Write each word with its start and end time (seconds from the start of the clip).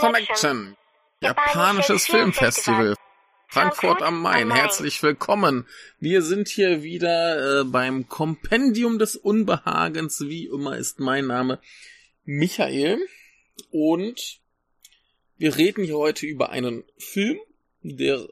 Connection, 0.00 0.76
japanisches 1.20 2.06
Filmfestival. 2.06 2.94
Frankfurt 3.48 4.00
am 4.00 4.22
Main, 4.22 4.50
herzlich 4.50 5.02
willkommen. 5.02 5.66
Wir 5.98 6.22
sind 6.22 6.48
hier 6.48 6.82
wieder 6.82 7.60
äh, 7.60 7.64
beim 7.64 8.08
Kompendium 8.08 8.98
des 8.98 9.14
Unbehagens. 9.16 10.22
Wie 10.22 10.46
immer 10.46 10.78
ist 10.78 11.00
mein 11.00 11.26
Name 11.26 11.60
Michael. 12.24 12.98
Und 13.70 14.40
wir 15.36 15.56
reden 15.56 15.84
hier 15.84 15.98
heute 15.98 16.24
über 16.24 16.48
einen 16.48 16.82
Film, 16.96 17.38
der... 17.82 18.26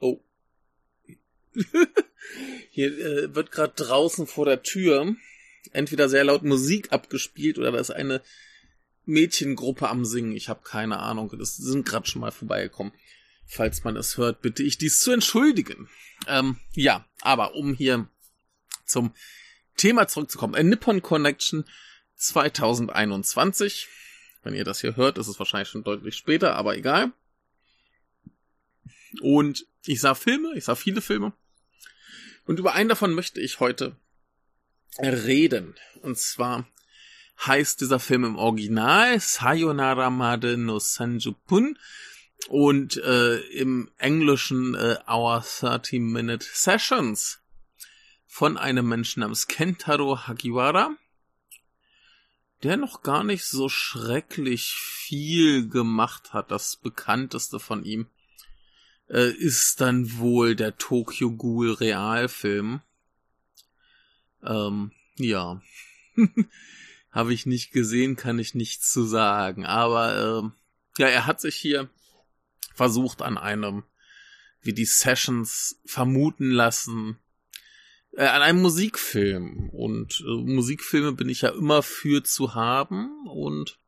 Oh. 0.00 0.18
hier 2.70 2.98
äh, 2.98 3.34
wird 3.36 3.52
gerade 3.52 3.74
draußen 3.76 4.26
vor 4.26 4.46
der 4.46 4.64
Tür 4.64 5.14
entweder 5.72 6.08
sehr 6.08 6.24
laut 6.24 6.42
Musik 6.42 6.90
abgespielt 6.92 7.56
oder 7.56 7.70
da 7.70 7.78
ist 7.78 7.90
eine 7.90 8.20
Mädchengruppe 9.06 9.88
am 9.88 10.04
Singen. 10.04 10.32
Ich 10.32 10.48
habe 10.48 10.62
keine 10.62 10.98
Ahnung. 10.98 11.32
Das 11.38 11.56
sind 11.56 11.86
gerade 11.86 12.06
schon 12.06 12.20
mal 12.20 12.32
vorbeigekommen. 12.32 12.92
Falls 13.46 13.82
man 13.82 13.96
es 13.96 14.16
hört, 14.16 14.42
bitte 14.42 14.62
ich 14.62 14.78
dies 14.78 15.00
zu 15.00 15.10
entschuldigen. 15.10 15.88
Ähm, 16.28 16.56
ja, 16.72 17.04
aber 17.20 17.54
um 17.54 17.74
hier 17.74 18.08
zum 18.84 19.12
Thema 19.76 20.06
zurückzukommen. 20.06 20.54
A 20.54 20.62
Nippon 20.62 21.02
Connection 21.02 21.64
2021. 22.16 23.88
Wenn 24.42 24.54
ihr 24.54 24.64
das 24.64 24.80
hier 24.80 24.96
hört, 24.96 25.18
ist 25.18 25.26
es 25.28 25.38
wahrscheinlich 25.38 25.68
schon 25.68 25.84
deutlich 25.84 26.16
später, 26.16 26.54
aber 26.56 26.76
egal. 26.76 27.12
Und 29.20 29.66
ich 29.84 30.00
sah 30.00 30.14
Filme, 30.14 30.52
ich 30.56 30.64
sah 30.64 30.74
viele 30.76 31.00
Filme. 31.00 31.32
Und 32.46 32.58
über 32.58 32.74
einen 32.74 32.88
davon 32.88 33.14
möchte 33.14 33.40
ich 33.40 33.60
heute 33.60 33.96
reden. 34.98 35.74
Und 36.02 36.18
zwar 36.18 36.66
heißt 37.46 37.80
dieser 37.80 38.00
Film 38.00 38.24
im 38.24 38.36
Original 38.36 39.18
Sayonara 39.18 40.10
Made 40.10 40.56
no 40.56 40.78
Sanjupun 40.78 41.78
und 42.48 42.96
äh, 42.98 43.38
im 43.50 43.90
Englischen 43.98 44.74
äh, 44.74 44.98
Our 45.08 45.44
30 45.60 46.00
Minute 46.00 46.46
Sessions 46.52 47.40
von 48.26 48.56
einem 48.56 48.88
Menschen 48.88 49.20
namens 49.20 49.46
Kentaro 49.46 50.26
Hagiwara, 50.26 50.94
der 52.62 52.76
noch 52.76 53.02
gar 53.02 53.24
nicht 53.24 53.44
so 53.44 53.68
schrecklich 53.68 54.74
viel 54.74 55.68
gemacht 55.68 56.32
hat. 56.32 56.50
Das 56.50 56.76
bekannteste 56.76 57.58
von 57.58 57.84
ihm 57.84 58.06
äh, 59.08 59.30
ist 59.30 59.80
dann 59.80 60.18
wohl 60.18 60.54
der 60.54 60.76
Tokyo 60.76 61.32
Ghoul 61.32 61.72
Realfilm. 61.72 62.82
Ähm, 64.42 64.92
ja. 65.16 65.60
Habe 67.10 67.34
ich 67.34 67.46
nicht 67.46 67.72
gesehen, 67.72 68.16
kann 68.16 68.38
ich 68.38 68.54
nichts 68.54 68.92
zu 68.92 69.04
sagen. 69.04 69.66
Aber 69.66 70.52
äh, 70.96 71.00
ja, 71.02 71.08
er 71.08 71.26
hat 71.26 71.40
sich 71.40 71.56
hier 71.56 71.88
versucht 72.74 73.22
an 73.22 73.36
einem, 73.36 73.84
wie 74.62 74.72
die 74.72 74.84
Sessions 74.84 75.80
vermuten 75.84 76.50
lassen, 76.50 77.18
äh, 78.12 78.26
an 78.26 78.42
einem 78.42 78.62
Musikfilm. 78.62 79.70
Und 79.70 80.20
äh, 80.20 80.42
Musikfilme 80.42 81.12
bin 81.12 81.28
ich 81.28 81.42
ja 81.42 81.50
immer 81.50 81.82
für 81.82 82.22
zu 82.22 82.54
haben. 82.54 83.26
Und 83.26 83.78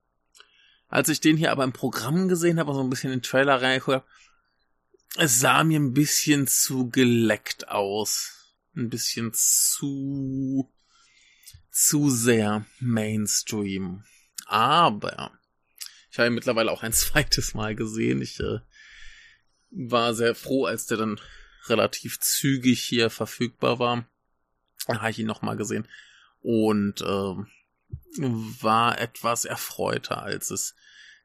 als 0.88 1.08
ich 1.08 1.20
den 1.20 1.36
hier 1.36 1.52
aber 1.52 1.64
im 1.64 1.72
Programm 1.72 2.28
gesehen 2.28 2.58
habe, 2.58 2.74
so 2.74 2.80
ein 2.80 2.90
bisschen 2.90 3.10
den 3.10 3.22
Trailer 3.22 3.62
reingeguckt 3.62 4.04
es 5.16 5.40
sah 5.40 5.64
mir 5.64 5.78
ein 5.78 5.92
bisschen 5.92 6.46
zu 6.46 6.90
geleckt 6.90 7.68
aus. 7.68 8.54
Ein 8.74 8.88
bisschen 8.88 9.32
zu 9.34 10.70
zu 11.72 12.10
sehr 12.10 12.64
Mainstream. 12.78 14.04
Aber 14.46 15.32
ich 16.10 16.18
habe 16.18 16.28
ihn 16.28 16.34
mittlerweile 16.34 16.70
auch 16.70 16.82
ein 16.82 16.92
zweites 16.92 17.54
Mal 17.54 17.74
gesehen. 17.74 18.22
Ich 18.22 18.38
äh, 18.38 18.60
war 19.70 20.14
sehr 20.14 20.34
froh, 20.34 20.66
als 20.66 20.86
der 20.86 20.98
dann 20.98 21.20
relativ 21.66 22.20
zügig 22.20 22.82
hier 22.82 23.10
verfügbar 23.10 23.78
war. 23.78 24.06
Da 24.86 25.00
habe 25.00 25.10
ich 25.10 25.18
ihn 25.18 25.26
nochmal 25.26 25.56
gesehen 25.56 25.88
und 26.42 27.00
äh, 27.00 27.34
war 28.60 28.98
etwas 29.00 29.44
erfreuter, 29.44 30.22
als 30.22 30.50
es 30.50 30.74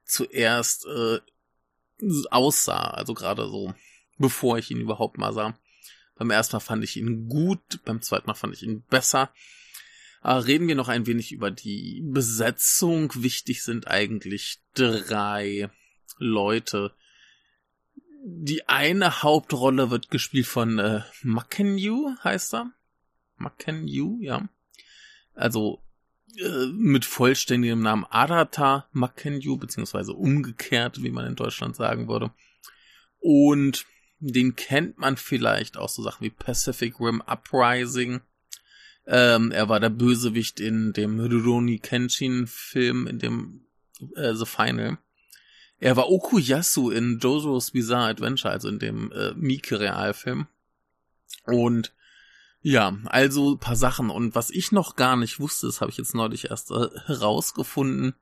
zuerst 0.06 0.86
äh, 0.86 1.20
aussah. 2.30 2.92
Also 2.92 3.14
gerade 3.14 3.48
so, 3.48 3.74
bevor 4.18 4.58
ich 4.58 4.72
ihn 4.72 4.80
überhaupt 4.80 5.18
mal 5.18 5.34
sah. 5.34 5.60
Beim 6.16 6.32
ersten 6.32 6.56
Mal 6.56 6.62
fand 6.62 6.84
ich 6.84 6.98
ihn 6.98 7.28
gut, 7.28 7.84
beim 7.84 8.02
zweiten 8.02 8.28
Mal 8.28 8.36
fand 8.36 8.54
ich 8.54 8.64
ihn 8.64 8.84
besser. 8.84 9.32
Äh, 10.24 10.32
reden 10.32 10.68
wir 10.68 10.76
noch 10.76 10.88
ein 10.88 11.08
wenig 11.08 11.32
über 11.32 11.52
die 11.52 12.02
Besetzung. 12.04 13.12
Wichtig 13.16 13.64
sind 13.64 13.88
eigentlich 13.88 14.60
drei 14.74 15.70
Leute. 16.18 16.94
Die 18.24 18.68
eine 18.68 19.24
Hauptrolle 19.24 19.90
wird 19.90 20.10
gespielt 20.10 20.48
von 20.48 20.80
äh, 20.80 21.02
Makenyu, 21.24 22.16
heißt 22.24 22.56
er. 22.56 22.72
Makenyu, 23.38 24.20
ja. 24.22 24.50
Also 25.34 25.82
äh, 26.38 26.68
mit 26.74 27.06
vollständigem 27.06 27.82
Namen 27.82 28.06
Arata 28.06 28.88
Makenyu, 28.92 29.58
beziehungsweise 29.58 30.14
umgekehrt, 30.14 31.02
wie 31.04 31.12
man 31.12 31.26
in 31.26 31.36
Deutschland 31.36 31.76
sagen 31.76 32.08
würde. 32.08 32.32
Und 33.20 33.86
den 34.20 34.56
kennt 34.56 34.98
man 34.98 35.16
vielleicht 35.16 35.78
auch 35.78 35.90
so 35.90 36.02
Sachen 36.02 36.24
wie 36.24 36.32
Pacific 36.32 37.00
Rim 37.00 37.22
Uprising 37.22 38.22
ähm, 39.08 39.52
er 39.52 39.70
war 39.70 39.80
der 39.80 39.90
Bösewicht 39.90 40.60
in 40.60 40.92
dem 40.92 41.20
Rurouni 41.20 41.80
Kenshin 41.80 42.46
Film, 42.46 43.08
in 43.08 43.20
dem 43.20 43.66
äh, 44.16 44.34
The 44.34 44.46
Final. 44.46 44.98
Er 45.80 45.96
war 45.96 46.10
Okuyasu 46.10 46.90
in 46.90 47.20
JoJo's 47.20 47.72
Bizarre 47.72 48.10
Adventure, 48.10 48.52
also 48.52 48.68
in 48.68 48.80
dem 48.80 49.12
äh, 49.14 49.34
Mike 49.36 49.80
Realfilm. 49.80 50.48
Und 51.46 51.94
ja, 52.62 52.98
also 53.06 53.56
paar 53.56 53.78
Sachen. 53.78 54.10
Und 54.10 54.36
was 54.36 54.50
ich 54.50 54.74
noch 54.74 54.98
gar 54.98 55.16
nicht 55.16 55.40
wusste, 55.40 55.68
das 55.68 55.80
habe 55.80 55.92
ich 55.92 55.98
jetzt 55.98 56.14
neulich 56.14 56.50
erst 56.50 56.72
äh, 56.72 56.90
herausgefunden, 57.06 58.14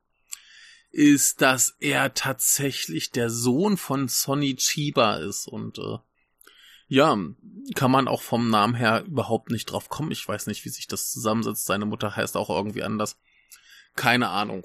ist, 0.92 1.42
dass 1.42 1.76
er 1.80 2.14
tatsächlich 2.14 3.12
der 3.12 3.30
Sohn 3.32 3.78
von 3.78 4.08
Sonny 4.08 4.56
Chiba 4.56 5.16
ist. 5.16 5.48
Und 5.48 5.80
äh, 5.80 5.98
ja, 6.88 7.18
kann 7.74 7.92
man 7.92 8.08
auch 8.08 8.22
vom 8.22 8.50
Namen 8.50 8.76
her 8.76 9.04
überhaupt 9.06 9.50
nicht 9.50 9.66
drauf 9.66 9.90
kommen. 9.90 10.12
Ich 10.12 10.28
weiß 10.28 10.48
nicht, 10.48 10.66
wie 10.66 10.70
sich 10.70 10.88
das 10.88 11.12
zusammensetzt. 11.12 11.66
Seine 11.66 11.86
Mutter 11.86 12.16
heißt 12.16 12.38
auch 12.38 12.50
irgendwie 12.50 12.84
anders. 12.84 13.18
Keine 13.96 14.30
Ahnung. 14.30 14.64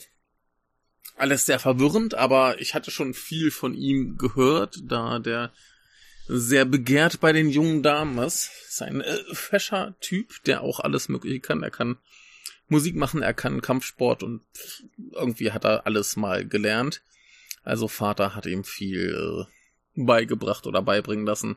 Alles 1.16 1.46
sehr 1.46 1.58
verwirrend, 1.58 2.14
aber 2.14 2.60
ich 2.60 2.74
hatte 2.74 2.90
schon 2.90 3.14
viel 3.14 3.50
von 3.50 3.74
ihm 3.74 4.16
gehört, 4.18 4.80
da 4.84 5.18
der 5.18 5.52
sehr 6.26 6.64
begehrt 6.64 7.20
bei 7.20 7.32
den 7.32 7.48
jungen 7.48 7.82
Damen 7.82 8.18
ist. 8.18 8.50
Ist 8.68 8.82
ein 8.82 9.00
äh, 9.00 9.18
fescher 9.32 9.96
Typ, 10.00 10.42
der 10.44 10.62
auch 10.62 10.80
alles 10.80 11.08
Mögliche 11.08 11.40
kann. 11.40 11.62
Er 11.62 11.70
kann 11.70 11.98
Musik 12.68 12.96
machen, 12.96 13.22
er 13.22 13.34
kann 13.34 13.62
Kampfsport 13.62 14.22
und 14.22 14.42
irgendwie 15.12 15.52
hat 15.52 15.64
er 15.64 15.86
alles 15.86 16.16
mal 16.16 16.46
gelernt. 16.46 17.02
Also 17.62 17.88
Vater 17.88 18.34
hat 18.34 18.46
ihm 18.46 18.64
viel 18.64 19.46
äh, 19.96 20.02
beigebracht 20.04 20.66
oder 20.66 20.82
beibringen 20.82 21.26
lassen 21.26 21.56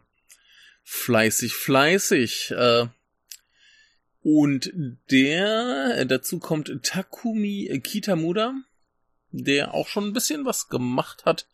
fleißig, 0.83 1.53
fleißig. 1.53 2.51
Äh, 2.51 2.87
und 4.21 4.71
der, 5.11 6.05
dazu 6.05 6.39
kommt 6.39 6.71
Takumi 6.83 7.81
Kitamura, 7.83 8.53
der 9.31 9.73
auch 9.73 9.87
schon 9.87 10.05
ein 10.05 10.13
bisschen 10.13 10.45
was 10.45 10.69
gemacht 10.69 11.25
hat. 11.25 11.47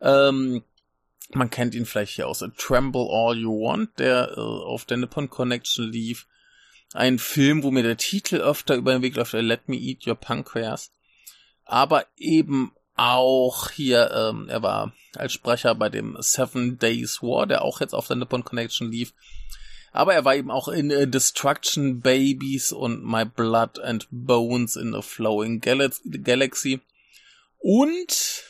Ähm, 0.00 0.64
man 1.30 1.50
kennt 1.50 1.74
ihn 1.74 1.86
vielleicht 1.86 2.16
hier 2.16 2.26
aus 2.26 2.42
A 2.42 2.48
Tremble 2.48 3.08
All 3.08 3.38
You 3.38 3.52
Want, 3.52 3.98
der 3.98 4.32
äh, 4.36 4.40
auf 4.40 4.84
der 4.84 4.96
Nippon 4.96 5.30
Connection 5.30 5.90
lief. 5.90 6.26
Ein 6.92 7.18
Film, 7.18 7.62
wo 7.62 7.70
mir 7.70 7.82
der 7.82 7.96
Titel 7.96 8.36
öfter 8.36 8.74
über 8.74 8.92
den 8.92 9.02
Weg 9.02 9.14
läuft, 9.14 9.32
Let 9.32 9.68
Me 9.68 9.76
Eat 9.76 10.06
Your 10.06 10.16
Pancreas. 10.16 10.90
Aber 11.64 12.06
eben 12.18 12.72
auch 12.96 13.70
hier, 13.70 14.10
ähm, 14.12 14.48
er 14.48 14.62
war 14.62 14.92
als 15.16 15.32
Sprecher 15.32 15.74
bei 15.74 15.88
dem 15.88 16.16
Seven 16.20 16.78
Days 16.78 17.22
War, 17.22 17.46
der 17.46 17.62
auch 17.62 17.80
jetzt 17.80 17.94
auf 17.94 18.06
der 18.06 18.16
Nippon 18.16 18.44
Connection 18.44 18.90
lief. 18.90 19.12
Aber 19.92 20.14
er 20.14 20.24
war 20.24 20.34
eben 20.34 20.50
auch 20.50 20.68
in 20.68 20.90
äh, 20.90 21.06
Destruction 21.06 22.00
Babies 22.00 22.72
und 22.72 23.04
My 23.04 23.24
Blood 23.24 23.78
and 23.78 24.06
Bones 24.10 24.76
in 24.76 24.92
the 24.92 25.02
Flowing 25.02 25.60
Gal 25.60 25.90
Galaxy. 26.04 26.80
Und 27.58 28.44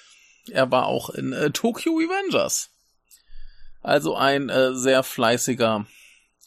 er 0.51 0.71
war 0.71 0.87
auch 0.87 1.11
in 1.11 1.33
äh, 1.33 1.51
Tokyo 1.51 1.93
Revengers. 1.95 2.71
Also 3.83 4.15
ein 4.15 4.49
äh, 4.49 4.75
sehr 4.75 5.03
fleißiger 5.03 5.87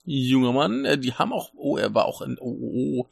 junger 0.05 0.53
Mann. 0.53 0.85
Äh, 0.85 0.97
die 0.97 1.13
haben 1.13 1.33
auch, 1.33 1.51
oh, 1.55 1.77
er 1.77 1.93
war 1.93 2.05
auch 2.05 2.21
in, 2.21 2.37
oh, 2.39 2.57
oh, 2.59 3.01
oh 3.01 3.09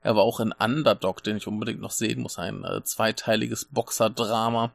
er 0.00 0.16
war 0.16 0.22
auch 0.22 0.40
in 0.40 0.52
Underdog, 0.52 1.22
den 1.22 1.36
ich 1.36 1.46
unbedingt 1.46 1.80
noch 1.80 1.90
sehen 1.90 2.20
muss, 2.20 2.38
ein 2.38 2.64
äh, 2.64 2.82
zweiteiliges 2.84 3.66
Boxer-Drama. 3.66 4.72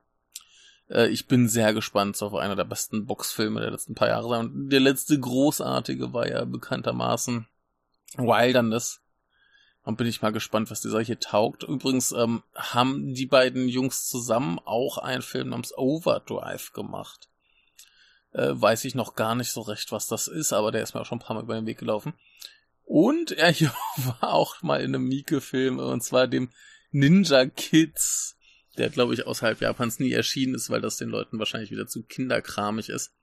Äh, 0.90 1.08
ich 1.08 1.28
bin 1.28 1.48
sehr 1.48 1.74
gespannt 1.74 2.22
auf 2.22 2.34
einer 2.36 2.56
der 2.56 2.66
besten 2.66 3.06
Boxfilme 3.06 3.62
der 3.62 3.72
letzten 3.72 3.96
paar 3.96 4.10
Jahre. 4.10 4.40
Und 4.40 4.70
der 4.70 4.82
letzte 4.82 5.20
großartige 5.20 6.14
war 6.14 6.28
ja 6.28 6.46
bekanntermaßen 6.46 7.48
Wilderness. 8.18 9.00
Und 9.86 9.98
bin 9.98 10.08
ich 10.08 10.22
mal 10.22 10.32
gespannt, 10.32 10.72
was 10.72 10.80
dieser 10.80 11.02
hier 11.02 11.20
taugt. 11.20 11.64
Übrigens 11.64 12.14
ähm, 12.14 12.44
haben 12.56 13.14
die 13.14 13.26
beiden 13.26 13.68
Jungs 13.68 14.08
zusammen 14.08 14.60
auch 14.64 14.98
einen 14.98 15.22
Film 15.22 15.50
namens 15.50 15.78
Overdrive 15.78 16.72
gemacht. 16.72 17.28
Äh, 18.32 18.52
weiß 18.54 18.86
ich 18.86 18.96
noch 18.96 19.16
gar 19.16 19.36
nicht 19.36 19.52
so 19.52 19.62
recht, 19.62 19.92
was 19.92 20.08
das 20.08 20.28
ist, 20.28 20.54
aber 20.54 20.72
der 20.72 20.84
ist 20.84 20.94
mir 20.94 21.02
auch 21.02 21.06
schon 21.06 21.18
ein 21.18 21.22
paar 21.22 21.36
Mal 21.36 21.44
über 21.44 21.56
den 21.56 21.66
Weg 21.66 21.80
gelaufen. 21.80 22.14
Und 22.86 23.32
er 23.32 23.54
war 23.98 24.34
auch 24.34 24.62
mal 24.62 24.82
in 24.82 24.96
einem 24.96 25.08
Mieke-Film, 25.08 25.80
und 25.80 26.04
zwar 26.04 26.28
dem 26.28 26.50
Ninja 26.92 27.46
Kids, 27.46 28.38
der, 28.78 28.90
glaube 28.90 29.14
ich, 29.14 29.26
außerhalb 29.26 29.62
Japans 29.62 30.00
nie 30.00 30.12
erschienen 30.12 30.56
ist, 30.56 30.70
weil 30.70 30.82
das 30.82 30.98
den 30.98 31.10
Leuten 31.10 31.40
wahrscheinlich 31.40 31.72
wieder 31.72 31.88
zu 31.88 32.04
kinderkramig 32.04 32.90
ist. 32.90 33.14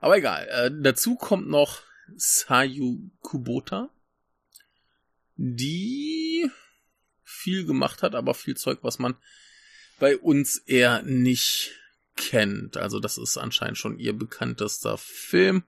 Aber 0.00 0.16
egal. 0.16 0.46
Äh, 0.48 0.70
dazu 0.82 1.16
kommt 1.16 1.48
noch 1.48 1.82
Sayu 2.16 3.10
Kubota, 3.20 3.90
die 5.36 6.50
viel 7.22 7.64
gemacht 7.66 8.02
hat, 8.02 8.14
aber 8.14 8.34
viel 8.34 8.56
Zeug, 8.56 8.78
was 8.82 8.98
man 8.98 9.16
bei 9.98 10.16
uns 10.16 10.58
eher 10.58 11.02
nicht 11.02 11.72
kennt. 12.16 12.76
Also 12.76 13.00
das 13.00 13.18
ist 13.18 13.36
anscheinend 13.36 13.78
schon 13.78 13.98
ihr 13.98 14.12
bekanntester 14.12 14.98
Film. 14.98 15.64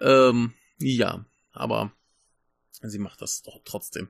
Ähm, 0.00 0.54
ja, 0.78 1.24
aber 1.52 1.92
sie 2.82 2.98
macht 2.98 3.22
das 3.22 3.42
doch 3.42 3.60
trotzdem 3.64 4.08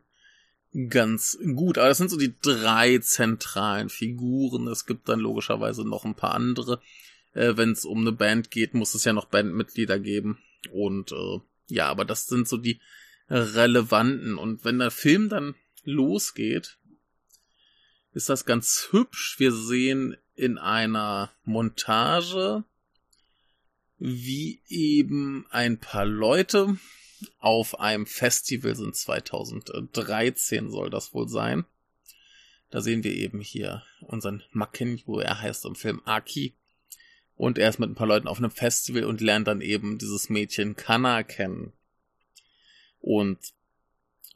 ganz 0.88 1.38
gut. 1.54 1.78
Aber 1.78 1.88
das 1.88 1.98
sind 1.98 2.10
so 2.10 2.16
die 2.16 2.34
drei 2.40 2.98
zentralen 2.98 3.88
Figuren. 3.88 4.66
Es 4.68 4.86
gibt 4.86 5.08
dann 5.08 5.20
logischerweise 5.20 5.86
noch 5.86 6.04
ein 6.04 6.16
paar 6.16 6.34
andere. 6.34 6.80
Äh, 7.32 7.56
Wenn 7.56 7.70
es 7.70 7.84
um 7.84 8.00
eine 8.00 8.12
Band 8.12 8.50
geht, 8.50 8.74
muss 8.74 8.94
es 8.94 9.04
ja 9.04 9.12
noch 9.12 9.26
Bandmitglieder 9.26 9.98
geben. 9.98 10.38
Und 10.72 11.12
äh, 11.12 11.38
ja, 11.68 11.88
aber 11.88 12.04
das 12.04 12.26
sind 12.26 12.48
so 12.48 12.56
die 12.56 12.80
relevanten. 13.30 14.36
Und 14.36 14.64
wenn 14.64 14.78
der 14.78 14.90
Film 14.90 15.28
dann 15.28 15.54
losgeht, 15.84 16.78
ist 18.12 18.28
das 18.28 18.44
ganz 18.44 18.88
hübsch. 18.90 19.36
Wir 19.38 19.52
sehen 19.52 20.16
in 20.34 20.58
einer 20.58 21.32
Montage, 21.44 22.64
wie 23.98 24.60
eben 24.68 25.46
ein 25.50 25.78
paar 25.78 26.04
Leute 26.04 26.76
auf 27.38 27.80
einem 27.80 28.06
Festival 28.06 28.74
sind 28.74 28.96
2013 28.96 30.70
soll 30.70 30.90
das 30.90 31.14
wohl 31.14 31.28
sein. 31.28 31.64
Da 32.70 32.80
sehen 32.80 33.04
wir 33.04 33.12
eben 33.12 33.40
hier 33.40 33.82
unseren 34.00 34.42
Makenyu, 34.50 35.20
er 35.20 35.40
heißt 35.40 35.64
im 35.64 35.76
Film 35.76 36.02
Aki. 36.04 36.54
Und 37.36 37.58
er 37.58 37.68
ist 37.68 37.78
mit 37.78 37.90
ein 37.90 37.94
paar 37.94 38.06
Leuten 38.06 38.28
auf 38.28 38.38
einem 38.38 38.50
Festival 38.50 39.04
und 39.04 39.20
lernt 39.20 39.48
dann 39.48 39.60
eben 39.60 39.98
dieses 39.98 40.28
Mädchen 40.28 40.76
Kana 40.76 41.22
kennen. 41.22 41.72
Und 43.00 43.38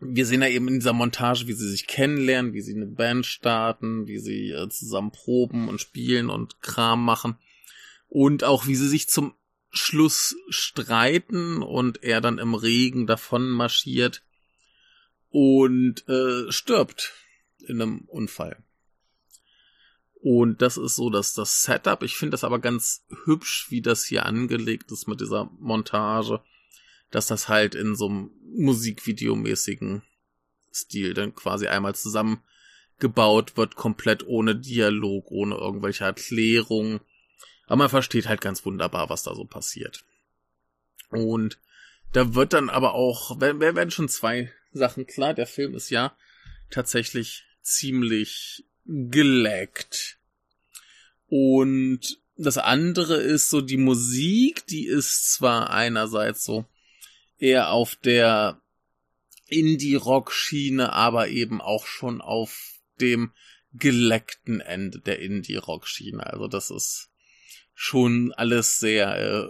wir 0.01 0.27
sehen 0.27 0.43
ja 0.43 0.49
eben 0.49 0.69
in 0.69 0.75
dieser 0.75 0.93
Montage, 0.93 1.47
wie 1.47 1.53
sie 1.53 1.69
sich 1.69 1.87
kennenlernen, 1.87 2.53
wie 2.53 2.61
sie 2.61 2.75
eine 2.75 2.87
Band 2.87 3.27
starten, 3.27 4.07
wie 4.07 4.19
sie 4.19 4.51
äh, 4.51 4.69
zusammen 4.69 5.11
proben 5.11 5.69
und 5.69 5.81
spielen 5.81 6.31
und 6.31 6.61
Kram 6.61 7.05
machen. 7.05 7.37
Und 8.09 8.45
auch 8.45 8.67
wie 8.67 8.77
sie 8.77 8.89
sich 8.89 9.09
zum 9.09 9.35
Schluss 9.71 10.37
streiten 10.49 11.63
und 11.63 12.03
er 12.03 12.21
dann 12.21 12.39
im 12.39 12.55
Regen 12.55 13.07
davon 13.07 13.51
marschiert 13.51 14.23
und 15.31 16.09
äh, 16.09 16.51
stirbt 16.51 17.13
in 17.67 17.83
einem 17.83 18.01
Unfall. 18.07 18.63
Und 20.21 20.63
das 20.63 20.77
ist 20.77 20.97
so 20.97 21.11
dass 21.11 21.35
das 21.35 21.63
Setup. 21.63 22.03
Ich 22.03 22.17
finde 22.17 22.33
das 22.33 22.45
aber 22.45 22.59
ganz 22.59 23.05
hübsch, 23.25 23.67
wie 23.71 23.83
das 23.83 24.05
hier 24.05 24.27
angelegt 24.27 24.91
ist 24.91 25.07
mit 25.07 25.21
dieser 25.21 25.51
Montage 25.59 26.43
dass 27.11 27.27
das 27.27 27.49
halt 27.49 27.75
in 27.75 27.97
so 27.97 28.09
einem 28.09 28.31
Musikvideomäßigen 28.43 30.03
Stil 30.73 31.15
dann 31.15 31.35
quasi 31.35 31.67
einmal 31.67 31.95
zusammengebaut 31.95 33.57
wird, 33.57 33.75
komplett 33.77 34.27
ohne 34.27 34.57
Dialog, 34.57 35.31
ohne 35.31 35.57
irgendwelche 35.57 36.05
Erklärung. 36.05 37.01
Aber 37.69 37.77
man 37.77 37.89
versteht 37.91 38.27
halt 38.27 38.41
ganz 38.41 38.65
wunderbar, 38.65 39.11
was 39.11 39.23
da 39.23 39.35
so 39.35 39.45
passiert. 39.45 40.05
Und 41.11 41.59
da 42.13 42.35
wird 42.35 42.55
dann 42.55 42.71
aber 42.71 42.95
auch, 42.95 43.39
wer 43.39 43.61
werden 43.61 43.91
schon 43.91 44.09
zwei 44.09 44.51
Sachen 44.73 45.07
klar. 45.07 45.35
Der 45.35 45.47
Film 45.47 45.75
ist 45.75 45.91
ja 45.91 46.17
tatsächlich 46.71 47.45
ziemlich 47.63 48.65
geleckt. 48.87 50.19
Und 51.29 52.19
das 52.37 52.57
andere 52.57 53.17
ist 53.17 53.51
so 53.51 53.61
die 53.61 53.77
Musik, 53.77 54.67
die 54.67 54.87
ist 54.87 55.33
zwar 55.35 55.71
einerseits 55.71 56.45
so 56.45 56.65
eher 57.37 57.71
auf 57.71 57.97
der 57.97 58.63
Indie-Rock-Schiene, 59.47 60.93
aber 60.93 61.29
eben 61.29 61.61
auch 61.61 61.87
schon 61.87 62.21
auf 62.21 62.79
dem 63.01 63.33
geleckten 63.75 64.61
Ende 64.61 65.01
der 65.01 65.19
Indie-Rock-Schiene. 65.21 66.27
Also 66.27 66.49
das 66.49 66.71
ist 66.71 67.08
schon 67.81 68.33
alles 68.33 68.81
sehr 68.81 69.21
äh, 69.21 69.49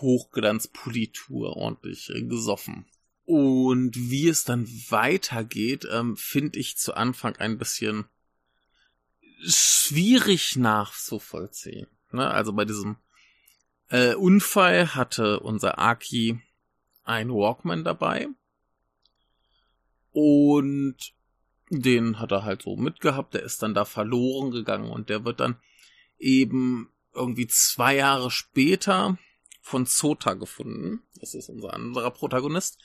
Hochglanzpolitur, 0.00 1.56
ordentlich 1.56 2.08
äh, 2.08 2.22
gesoffen. 2.22 2.86
Und 3.24 3.96
wie 3.96 4.28
es 4.28 4.44
dann 4.44 4.68
weitergeht, 4.90 5.84
ähm, 5.90 6.16
finde 6.16 6.60
ich 6.60 6.76
zu 6.76 6.94
Anfang 6.94 7.34
ein 7.34 7.58
bisschen 7.58 8.04
schwierig 9.44 10.54
nachzuvollziehen. 10.54 11.88
Ne? 12.12 12.30
Also 12.30 12.52
bei 12.52 12.64
diesem 12.64 12.96
äh, 13.88 14.14
Unfall 14.14 14.94
hatte 14.94 15.40
unser 15.40 15.80
Aki 15.80 16.40
ein 17.02 17.28
Walkman 17.28 17.82
dabei. 17.82 18.28
Und 20.12 20.96
den 21.70 22.20
hat 22.20 22.30
er 22.30 22.44
halt 22.44 22.62
so 22.62 22.76
mitgehabt, 22.76 23.34
der 23.34 23.42
ist 23.42 23.64
dann 23.64 23.74
da 23.74 23.84
verloren 23.84 24.52
gegangen 24.52 24.92
und 24.92 25.08
der 25.08 25.24
wird 25.24 25.40
dann 25.40 25.56
eben 26.20 26.93
irgendwie 27.14 27.46
zwei 27.46 27.96
Jahre 27.96 28.30
später 28.30 29.18
von 29.60 29.86
Sota 29.86 30.34
gefunden. 30.34 31.02
Das 31.20 31.34
ist 31.34 31.48
unser 31.48 31.72
anderer 31.72 32.10
Protagonist. 32.10 32.78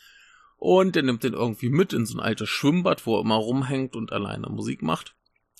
Und 0.58 0.96
der 0.96 1.04
nimmt 1.04 1.24
den 1.24 1.34
irgendwie 1.34 1.70
mit 1.70 1.94
in 1.94 2.06
so 2.06 2.18
ein 2.18 2.24
altes 2.24 2.50
Schwimmbad, 2.50 3.06
wo 3.06 3.18
er 3.18 3.22
immer 3.22 3.36
rumhängt 3.36 3.96
und 3.96 4.12
alleine 4.12 4.50
Musik 4.50 4.82
macht. 4.82 5.16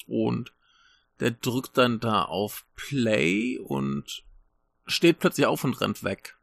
Und 0.08 0.54
der 1.20 1.32
drückt 1.32 1.78
dann 1.78 2.00
da 2.00 2.24
auf 2.24 2.66
Play 2.76 3.58
und 3.60 4.24
steht 4.86 5.20
plötzlich 5.20 5.46
auf 5.46 5.64
und 5.64 5.80
rennt 5.82 6.04
weg. 6.04 6.38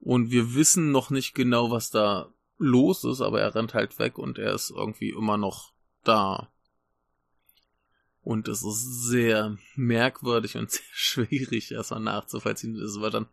Und 0.00 0.30
wir 0.30 0.54
wissen 0.54 0.90
noch 0.92 1.10
nicht 1.10 1.34
genau, 1.34 1.70
was 1.70 1.90
da 1.90 2.32
los 2.58 3.04
ist, 3.04 3.20
aber 3.20 3.40
er 3.40 3.54
rennt 3.54 3.74
halt 3.74 3.98
weg 3.98 4.18
und 4.18 4.38
er 4.38 4.54
ist 4.54 4.70
irgendwie 4.70 5.10
immer 5.10 5.36
noch 5.36 5.72
da. 6.04 6.50
Und 8.22 8.48
es 8.48 8.62
ist 8.62 9.08
sehr 9.08 9.56
merkwürdig 9.76 10.56
und 10.56 10.70
sehr 10.70 10.82
schwierig 10.92 11.72
erstmal 11.72 12.00
nachzuvollziehen. 12.00 12.76
Es 12.76 13.00
war 13.00 13.10
dann 13.10 13.28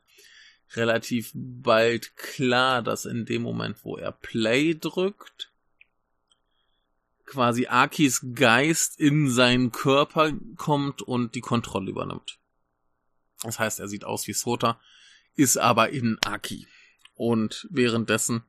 relativ 0.76 1.32
bald 1.34 2.16
klar, 2.18 2.82
dass 2.82 3.06
in 3.06 3.26
dem 3.26 3.42
Moment, 3.42 3.84
wo 3.84 3.98
er 3.98 4.12
Play 4.12 4.76
drückt, 4.76 5.52
quasi 7.26 7.68
Akis 7.68 8.26
Geist 8.34 9.00
in 9.00 9.30
seinen 9.30 9.72
Körper 9.72 10.34
kommt 10.56 11.02
und 11.02 11.36
die 11.36 11.42
Kontrolle 11.42 11.92
übernimmt. 11.92 12.40
Das 13.44 13.60
heißt, 13.60 13.80
er 13.80 13.88
sieht 13.88 14.06
aus 14.06 14.28
wie 14.28 14.34
Sota, 14.34 14.80
ist 15.36 15.58
aber 15.58 15.90
in 15.90 16.18
Aki. 16.22 16.68
Und 17.14 17.68
währenddessen 17.70 18.44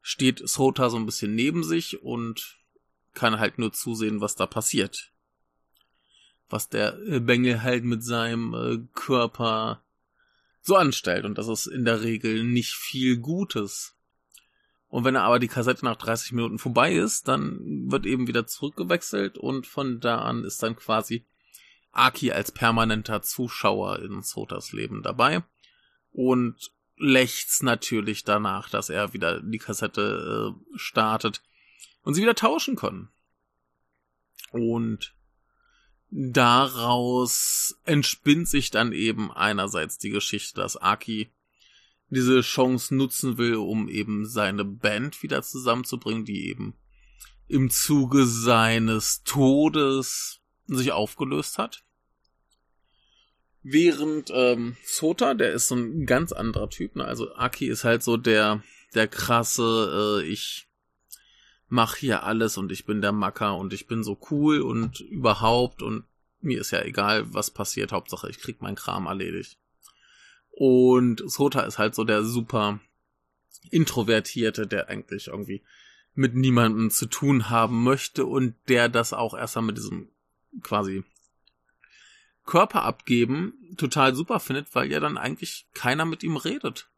steht 0.00 0.48
Sota 0.48 0.88
so 0.88 0.96
ein 0.96 1.06
bisschen 1.06 1.34
neben 1.34 1.64
sich 1.64 2.02
und 2.02 2.58
kann 3.12 3.38
halt 3.38 3.58
nur 3.58 3.72
zusehen, 3.72 4.20
was 4.20 4.36
da 4.36 4.46
passiert. 4.46 5.12
Was 6.48 6.68
der 6.68 6.98
äh, 7.08 7.20
Bengel 7.20 7.62
halt 7.62 7.84
mit 7.84 8.04
seinem 8.04 8.54
äh, 8.54 8.78
Körper 8.94 9.82
so 10.66 10.76
anstellt. 10.76 11.24
Und 11.24 11.38
das 11.38 11.48
ist 11.48 11.66
in 11.66 11.84
der 11.84 12.02
Regel 12.02 12.44
nicht 12.44 12.74
viel 12.74 13.18
Gutes. 13.18 13.96
Und 14.88 15.04
wenn 15.04 15.14
er 15.14 15.22
aber 15.22 15.38
die 15.38 15.48
Kassette 15.48 15.84
nach 15.84 15.96
30 15.96 16.32
Minuten 16.32 16.58
vorbei 16.58 16.94
ist, 16.94 17.28
dann 17.28 17.90
wird 17.90 18.06
eben 18.06 18.26
wieder 18.26 18.46
zurückgewechselt 18.46 19.36
und 19.38 19.66
von 19.66 20.00
da 20.00 20.18
an 20.18 20.44
ist 20.44 20.62
dann 20.62 20.76
quasi 20.76 21.26
Aki 21.92 22.32
als 22.32 22.52
permanenter 22.52 23.22
Zuschauer 23.22 24.00
in 24.00 24.22
Sotas 24.22 24.72
Leben 24.72 25.02
dabei 25.02 25.42
und 26.12 26.72
lächzt 26.96 27.62
natürlich 27.62 28.24
danach, 28.24 28.70
dass 28.70 28.88
er 28.88 29.12
wieder 29.12 29.40
die 29.40 29.58
Kassette 29.58 30.54
äh, 30.54 30.78
startet 30.78 31.42
und 32.02 32.14
sie 32.14 32.22
wieder 32.22 32.34
tauschen 32.34 32.76
können. 32.76 33.08
Und 34.52 35.15
daraus 36.10 37.78
entspinnt 37.84 38.48
sich 38.48 38.70
dann 38.70 38.92
eben 38.92 39.32
einerseits 39.32 39.98
die 39.98 40.10
Geschichte, 40.10 40.60
dass 40.60 40.76
Aki 40.76 41.30
diese 42.08 42.40
Chance 42.40 42.94
nutzen 42.94 43.36
will, 43.36 43.56
um 43.56 43.88
eben 43.88 44.26
seine 44.26 44.64
Band 44.64 45.22
wieder 45.22 45.42
zusammenzubringen, 45.42 46.24
die 46.24 46.48
eben 46.48 46.74
im 47.48 47.70
Zuge 47.70 48.26
seines 48.26 49.22
Todes 49.24 50.40
sich 50.66 50.92
aufgelöst 50.92 51.58
hat. 51.58 51.84
Während 53.62 54.30
ähm, 54.32 54.76
Sota, 54.84 55.34
der 55.34 55.52
ist 55.52 55.68
so 55.68 55.74
ein 55.74 56.06
ganz 56.06 56.30
anderer 56.30 56.70
Typ. 56.70 56.94
Ne? 56.94 57.04
Also 57.04 57.34
Aki 57.34 57.66
ist 57.66 57.82
halt 57.82 58.04
so 58.04 58.16
der 58.16 58.62
der 58.94 59.08
krasse, 59.08 60.22
äh, 60.22 60.26
ich 60.26 60.65
mach 61.68 61.96
hier 61.96 62.22
alles 62.22 62.58
und 62.58 62.72
ich 62.72 62.84
bin 62.84 63.00
der 63.00 63.12
Macker 63.12 63.56
und 63.56 63.72
ich 63.72 63.86
bin 63.86 64.04
so 64.04 64.18
cool 64.30 64.60
und 64.60 65.00
überhaupt 65.00 65.82
und 65.82 66.04
mir 66.40 66.60
ist 66.60 66.70
ja 66.70 66.82
egal, 66.82 67.32
was 67.34 67.50
passiert, 67.50 67.92
Hauptsache 67.92 68.28
ich 68.30 68.38
krieg 68.38 68.62
meinen 68.62 68.76
Kram 68.76 69.06
erledigt. 69.06 69.58
Und 70.50 71.22
Sota 71.30 71.62
ist 71.62 71.78
halt 71.78 71.94
so 71.94 72.04
der 72.04 72.24
super 72.24 72.80
Introvertierte, 73.70 74.66
der 74.66 74.88
eigentlich 74.88 75.28
irgendwie 75.28 75.62
mit 76.14 76.34
niemandem 76.34 76.90
zu 76.90 77.06
tun 77.06 77.50
haben 77.50 77.82
möchte 77.82 78.24
und 78.24 78.54
der 78.68 78.88
das 78.88 79.12
auch 79.12 79.34
erstmal 79.34 79.66
mit 79.66 79.76
diesem 79.76 80.08
quasi 80.62 81.04
Körper 82.46 82.84
abgeben 82.84 83.74
total 83.76 84.14
super 84.14 84.40
findet, 84.40 84.74
weil 84.74 84.90
ja 84.90 85.00
dann 85.00 85.18
eigentlich 85.18 85.68
keiner 85.74 86.04
mit 86.04 86.22
ihm 86.22 86.36
redet. 86.36 86.88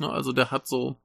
also 0.00 0.32
der 0.32 0.50
hat 0.50 0.66
so 0.66 1.00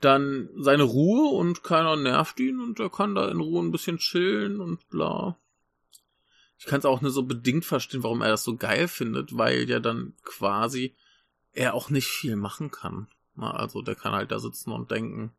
dann 0.00 0.48
seine 0.56 0.84
Ruhe 0.84 1.34
und 1.34 1.62
keiner 1.62 1.96
nervt 1.96 2.38
ihn 2.40 2.60
und 2.60 2.78
er 2.78 2.90
kann 2.90 3.14
da 3.14 3.28
in 3.28 3.40
Ruhe 3.40 3.62
ein 3.62 3.72
bisschen 3.72 3.98
chillen 3.98 4.60
und 4.60 4.88
bla. 4.90 5.36
Ich 6.58 6.66
kann 6.66 6.78
es 6.78 6.84
auch 6.84 7.00
nur 7.00 7.10
so 7.10 7.22
bedingt 7.22 7.64
verstehen, 7.64 8.02
warum 8.02 8.20
er 8.20 8.28
das 8.28 8.44
so 8.44 8.56
geil 8.56 8.88
findet, 8.88 9.36
weil 9.36 9.68
ja 9.68 9.80
dann 9.80 10.14
quasi 10.24 10.94
er 11.52 11.74
auch 11.74 11.90
nicht 11.90 12.08
viel 12.08 12.36
machen 12.36 12.70
kann. 12.70 13.08
also 13.36 13.82
der 13.82 13.94
kann 13.94 14.12
halt 14.12 14.30
da 14.30 14.38
sitzen 14.38 14.72
und 14.72 14.90
denken. 14.90 15.32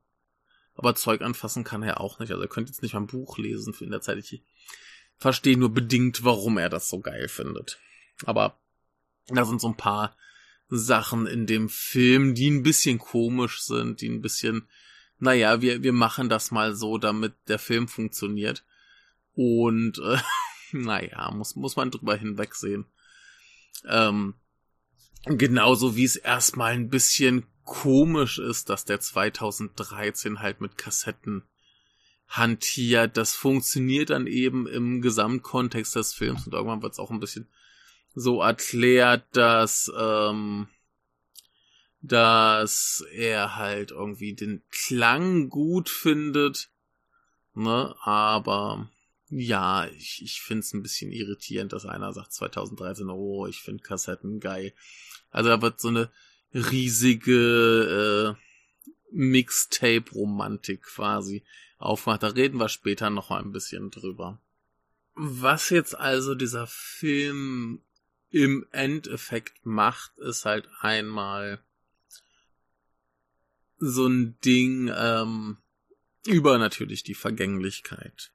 Aber 0.75 0.95
Zeug 0.95 1.21
anfassen 1.21 1.65
kann 1.65 1.83
er 1.83 1.99
auch 1.99 2.19
nicht. 2.19 2.31
Also 2.31 2.41
er 2.41 2.47
könnte 2.47 2.71
jetzt 2.71 2.81
nicht 2.81 2.93
mal 2.93 3.01
ein 3.01 3.07
Buch 3.07 3.37
lesen 3.37 3.75
in 3.81 3.91
der 3.91 4.01
Zeit. 4.01 4.17
Ich 4.17 4.41
verstehe 5.17 5.57
nur 5.57 5.73
bedingt, 5.73 6.23
warum 6.23 6.57
er 6.57 6.69
das 6.69 6.89
so 6.89 6.99
geil 6.99 7.27
findet. 7.27 7.79
Aber 8.25 8.57
da 9.27 9.43
sind 9.45 9.59
so 9.59 9.67
ein 9.67 9.77
paar 9.77 10.15
Sachen 10.69 11.25
in 11.25 11.47
dem 11.47 11.67
Film, 11.67 12.35
die 12.35 12.49
ein 12.49 12.63
bisschen 12.63 12.99
komisch 12.99 13.61
sind, 13.61 14.01
die 14.01 14.09
ein 14.09 14.21
bisschen, 14.21 14.67
naja, 15.17 15.61
wir, 15.61 15.83
wir 15.83 15.93
machen 15.93 16.29
das 16.29 16.51
mal 16.51 16.75
so, 16.75 16.97
damit 16.97 17.33
der 17.47 17.59
Film 17.59 17.87
funktioniert. 17.87 18.63
Und 19.33 19.99
äh, 19.99 20.17
naja, 20.71 21.31
muss, 21.31 21.55
muss 21.55 21.75
man 21.75 21.91
drüber 21.91 22.15
hinwegsehen. 22.15 22.85
Ähm, 23.87 24.35
genauso 25.25 25.95
wie 25.95 26.03
es 26.03 26.15
erstmal 26.15 26.73
ein 26.73 26.89
bisschen 26.89 27.45
komisch 27.63 28.39
ist, 28.39 28.69
dass 28.69 28.85
der 28.85 28.99
2013 28.99 30.39
halt 30.39 30.61
mit 30.61 30.77
Kassetten 30.77 31.43
hantiert. 32.27 33.17
Das 33.17 33.33
funktioniert 33.33 34.11
dann 34.11 34.27
eben 34.27 34.67
im 34.67 35.01
Gesamtkontext 35.01 35.95
des 35.95 36.13
Films 36.13 36.45
und 36.45 36.53
irgendwann 36.53 36.81
wird 36.81 36.93
es 36.93 36.99
auch 36.99 37.11
ein 37.11 37.19
bisschen 37.19 37.47
so 38.15 38.41
erklärt, 38.41 39.25
dass, 39.31 39.91
ähm, 39.97 40.67
dass 42.01 43.03
er 43.11 43.55
halt 43.55 43.91
irgendwie 43.91 44.33
den 44.33 44.63
Klang 44.69 45.49
gut 45.49 45.89
findet, 45.89 46.69
ne, 47.53 47.95
aber 48.01 48.89
ja, 49.29 49.85
ich, 49.87 50.21
ich 50.23 50.41
finde 50.41 50.61
es 50.61 50.73
ein 50.73 50.81
bisschen 50.81 51.11
irritierend, 51.11 51.71
dass 51.73 51.85
einer 51.85 52.13
sagt 52.13 52.33
2013, 52.33 53.09
oh, 53.09 53.45
ich 53.45 53.61
finde 53.61 53.83
Kassetten 53.83 54.39
geil. 54.39 54.73
Also 55.29 55.49
da 55.49 55.61
wird 55.61 55.79
so 55.79 55.89
eine 55.89 56.09
riesige 56.53 58.35
äh, 58.35 58.41
Mixtape-Romantik 59.11 60.81
quasi 60.81 61.43
aufmacht. 61.77 62.23
Da 62.23 62.29
reden 62.29 62.59
wir 62.59 62.69
später 62.69 63.09
noch 63.09 63.29
ein 63.29 63.51
bisschen 63.51 63.91
drüber. 63.91 64.41
Was 65.13 65.69
jetzt 65.69 65.95
also 65.95 66.33
dieser 66.33 66.65
Film 66.67 67.83
im 68.31 68.65
Endeffekt 68.71 69.65
macht, 69.65 70.17
ist 70.17 70.45
halt 70.45 70.67
einmal 70.81 71.59
so 73.77 74.07
ein 74.07 74.39
Ding 74.41 74.91
ähm, 74.95 75.57
über 76.25 76.57
natürlich 76.57 77.03
die 77.03 77.15
Vergänglichkeit. 77.15 78.31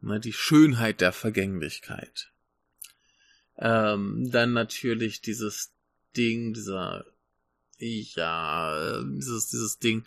Ne, 0.00 0.20
die 0.20 0.32
Schönheit 0.32 1.00
der 1.00 1.12
Vergänglichkeit. 1.12 2.30
Ähm, 3.56 4.30
dann 4.30 4.52
natürlich 4.52 5.20
dieses 5.20 5.72
Ding, 6.16 6.52
dieser, 6.52 7.04
ja, 7.78 9.02
dieses, 9.02 9.48
dieses 9.48 9.78
Ding, 9.78 10.04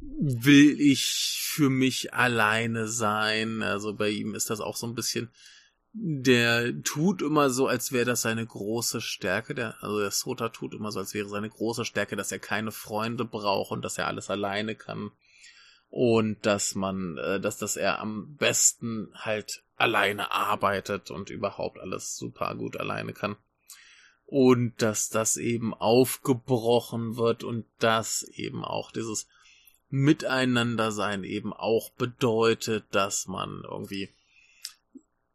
will 0.00 0.80
ich 0.80 1.40
für 1.42 1.70
mich 1.70 2.14
alleine 2.14 2.88
sein? 2.88 3.62
Also 3.62 3.94
bei 3.94 4.10
ihm 4.10 4.34
ist 4.34 4.50
das 4.50 4.60
auch 4.60 4.76
so 4.76 4.86
ein 4.86 4.94
bisschen, 4.94 5.30
der 5.94 6.82
tut 6.82 7.20
immer 7.20 7.50
so, 7.50 7.66
als 7.66 7.92
wäre 7.92 8.06
das 8.06 8.22
seine 8.22 8.46
große 8.46 9.00
Stärke. 9.00 9.54
Der, 9.54 9.82
also 9.82 10.00
der 10.00 10.10
Sota 10.10 10.48
tut 10.48 10.74
immer 10.74 10.90
so, 10.90 11.00
als 11.00 11.12
wäre 11.12 11.28
seine 11.28 11.50
große 11.50 11.84
Stärke, 11.84 12.16
dass 12.16 12.32
er 12.32 12.38
keine 12.38 12.72
Freunde 12.72 13.24
braucht 13.24 13.72
und 13.72 13.82
dass 13.82 13.98
er 13.98 14.06
alles 14.06 14.30
alleine 14.30 14.74
kann. 14.74 15.10
Und 15.90 16.46
dass 16.46 16.74
man, 16.74 17.18
äh, 17.18 17.40
dass, 17.40 17.58
dass 17.58 17.76
er 17.76 18.00
am 18.00 18.36
besten 18.36 19.10
halt 19.14 19.62
alleine 19.76 20.32
arbeitet 20.32 21.10
und 21.10 21.28
überhaupt 21.28 21.78
alles 21.78 22.16
super 22.16 22.54
gut 22.54 22.78
alleine 22.78 23.12
kann. 23.12 23.36
Und 24.24 24.80
dass 24.80 25.10
das 25.10 25.36
eben 25.36 25.74
aufgebrochen 25.74 27.16
wird 27.16 27.44
und 27.44 27.66
dass 27.80 28.22
eben 28.32 28.64
auch 28.64 28.90
dieses 28.92 29.28
Miteinandersein 29.90 31.22
eben 31.24 31.52
auch 31.52 31.90
bedeutet, 31.90 32.86
dass 32.92 33.26
man 33.26 33.62
irgendwie 33.68 34.08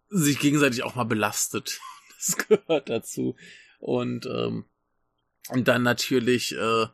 sich 0.10 0.40
gegenseitig 0.40 0.84
auch 0.84 0.96
mal 0.96 1.06
belastet. 1.06 1.80
Das 2.20 2.36
gehört 2.36 2.90
dazu. 2.90 3.36
Und, 3.78 4.26
ähm, 4.26 4.66
und 5.50 5.68
dann 5.68 5.84
natürlich 5.84 6.58
äh, 6.58 6.88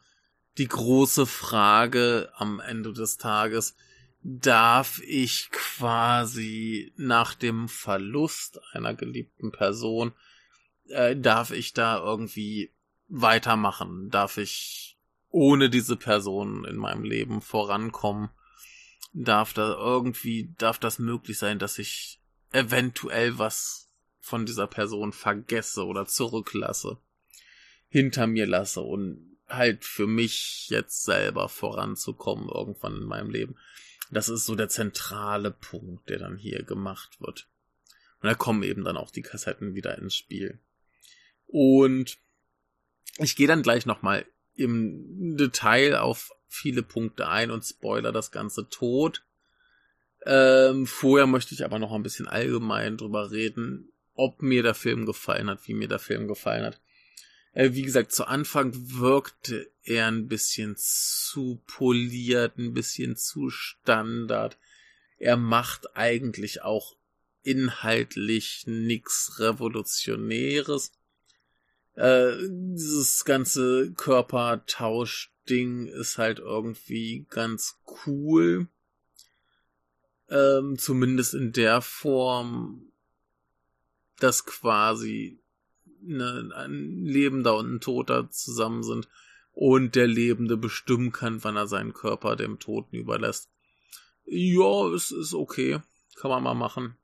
die 0.58 0.68
große 0.68 1.26
Frage 1.26 2.30
am 2.36 2.60
Ende 2.60 2.92
des 2.92 3.18
Tages, 3.18 3.74
darf 4.22 5.02
ich 5.06 5.50
quasi 5.52 6.94
nach 6.96 7.34
dem 7.34 7.68
Verlust 7.68 8.60
einer 8.74 8.94
geliebten 8.94 9.52
Person, 9.52 10.14
äh, 10.90 11.16
darf 11.16 11.52
ich 11.52 11.74
da 11.74 11.98
irgendwie 11.98 12.74
weitermachen? 13.08 14.10
Darf 14.10 14.38
ich 14.38 14.98
ohne 15.30 15.70
diese 15.70 15.98
Person 15.98 16.66
in 16.66 16.78
meinem 16.78 17.04
Leben 17.04 17.42
vorankommen? 17.42 18.30
Darf 19.14 19.54
da 19.54 19.74
irgendwie, 19.74 20.54
darf 20.58 20.80
das 20.80 21.00
möglich 21.00 21.38
sein, 21.38 21.60
dass 21.60 21.78
ich 21.78 22.20
eventuell 22.54 23.38
was 23.38 23.90
von 24.20 24.46
dieser 24.46 24.68
Person 24.68 25.12
vergesse 25.12 25.86
oder 25.86 26.06
zurücklasse, 26.06 26.98
hinter 27.90 28.26
mir 28.26 28.46
lasse 28.46 28.82
und 28.82 29.38
halt 29.48 29.84
für 29.86 30.08
mich 30.08 30.70
jetzt 30.70 31.04
selber 31.04 31.50
voranzukommen 31.50 32.50
irgendwann 32.50 32.96
in 32.96 33.04
meinem 33.04 33.30
Leben. 33.30 33.56
Das 34.12 34.30
ist 34.30 34.46
so 34.46 34.56
der 34.56 34.70
zentrale 34.70 35.52
Punkt, 35.52 36.10
der 36.10 36.20
dann 36.20 36.38
hier 36.38 36.64
gemacht 36.64 37.20
wird. 37.20 37.48
Und 38.22 38.30
da 38.30 38.36
kommen 38.36 38.64
eben 38.64 38.84
dann 38.84 38.98
auch 38.98 39.12
die 39.12 39.22
Kassetten 39.22 39.76
wieder 39.76 39.98
ins 39.98 40.16
Spiel. 40.16 40.60
Und 41.48 42.18
ich 43.18 43.36
gehe 43.36 43.48
dann 43.48 43.64
gleich 43.64 43.86
nochmal 43.86 44.26
im 44.56 45.36
Detail 45.38 45.98
auf 45.98 46.32
viele 46.48 46.84
Punkte 46.84 47.28
ein 47.28 47.52
und 47.52 47.64
spoiler 47.64 48.12
das 48.12 48.32
Ganze 48.32 48.70
tot. 48.70 49.24
Ähm, 50.26 50.88
vorher 50.88 51.28
möchte 51.28 51.54
ich 51.54 51.66
aber 51.66 51.80
noch 51.80 51.92
ein 51.92 52.04
bisschen 52.04 52.28
allgemein 52.28 52.98
drüber 52.98 53.32
reden, 53.32 53.92
ob 54.16 54.42
mir 54.42 54.64
der 54.64 54.74
Film 54.74 55.06
gefallen 55.06 55.50
hat, 55.50 55.68
wie 55.68 55.74
mir 55.74 55.88
der 55.88 56.00
Film 56.00 56.28
gefallen 56.28 56.66
hat. 56.66 56.80
Äh, 57.54 57.74
wie 57.74 57.82
gesagt, 57.84 58.12
zu 58.12 58.26
Anfang 58.26 58.74
wirkte 58.74 59.70
er 59.84 60.08
ein 60.08 60.28
bisschen 60.28 60.76
zu 60.78 61.62
poliert, 61.68 62.58
ein 62.58 62.74
bisschen 62.74 63.16
zu 63.18 63.50
Standard. 63.50 64.58
Er 65.18 65.38
macht 65.38 65.96
eigentlich 65.96 66.62
auch 66.62 66.96
inhaltlich 67.44 68.64
nichts 68.66 69.40
Revolutionäres. 69.40 70.94
Äh, 71.96 72.32
dieses 72.50 73.26
ganze 73.26 73.92
Körpertausch-Ding 73.94 75.88
ist 75.88 76.18
halt 76.18 76.40
irgendwie 76.40 77.26
ganz 77.30 77.80
cool 78.06 78.68
ähm, 80.34 80.78
zumindest 80.78 81.36
in 81.36 81.54
der 81.54 81.82
Form, 81.82 82.92
dass 84.20 84.46
quasi 84.46 85.40
ne, 86.02 86.52
ein 86.56 87.06
Lebender 87.06 87.56
und 87.56 87.76
ein 87.76 87.82
Toter 87.82 88.30
zusammen 88.32 88.84
sind 88.84 89.08
und 89.52 89.96
der 89.96 90.08
Lebende 90.08 90.58
bestimmen 90.58 91.12
kann, 91.12 91.44
wann 91.44 91.56
er 91.56 91.68
seinen 91.68 91.94
Körper 91.94 92.36
dem 92.36 92.60
Toten 92.60 92.96
überlässt. 92.96 93.50
Ja, 94.26 94.88
es 94.88 95.12
ist 95.12 95.34
okay. 95.34 95.82
Kann 96.16 96.32
man 96.32 96.44
mal 96.44 96.54
machen. 96.56 96.96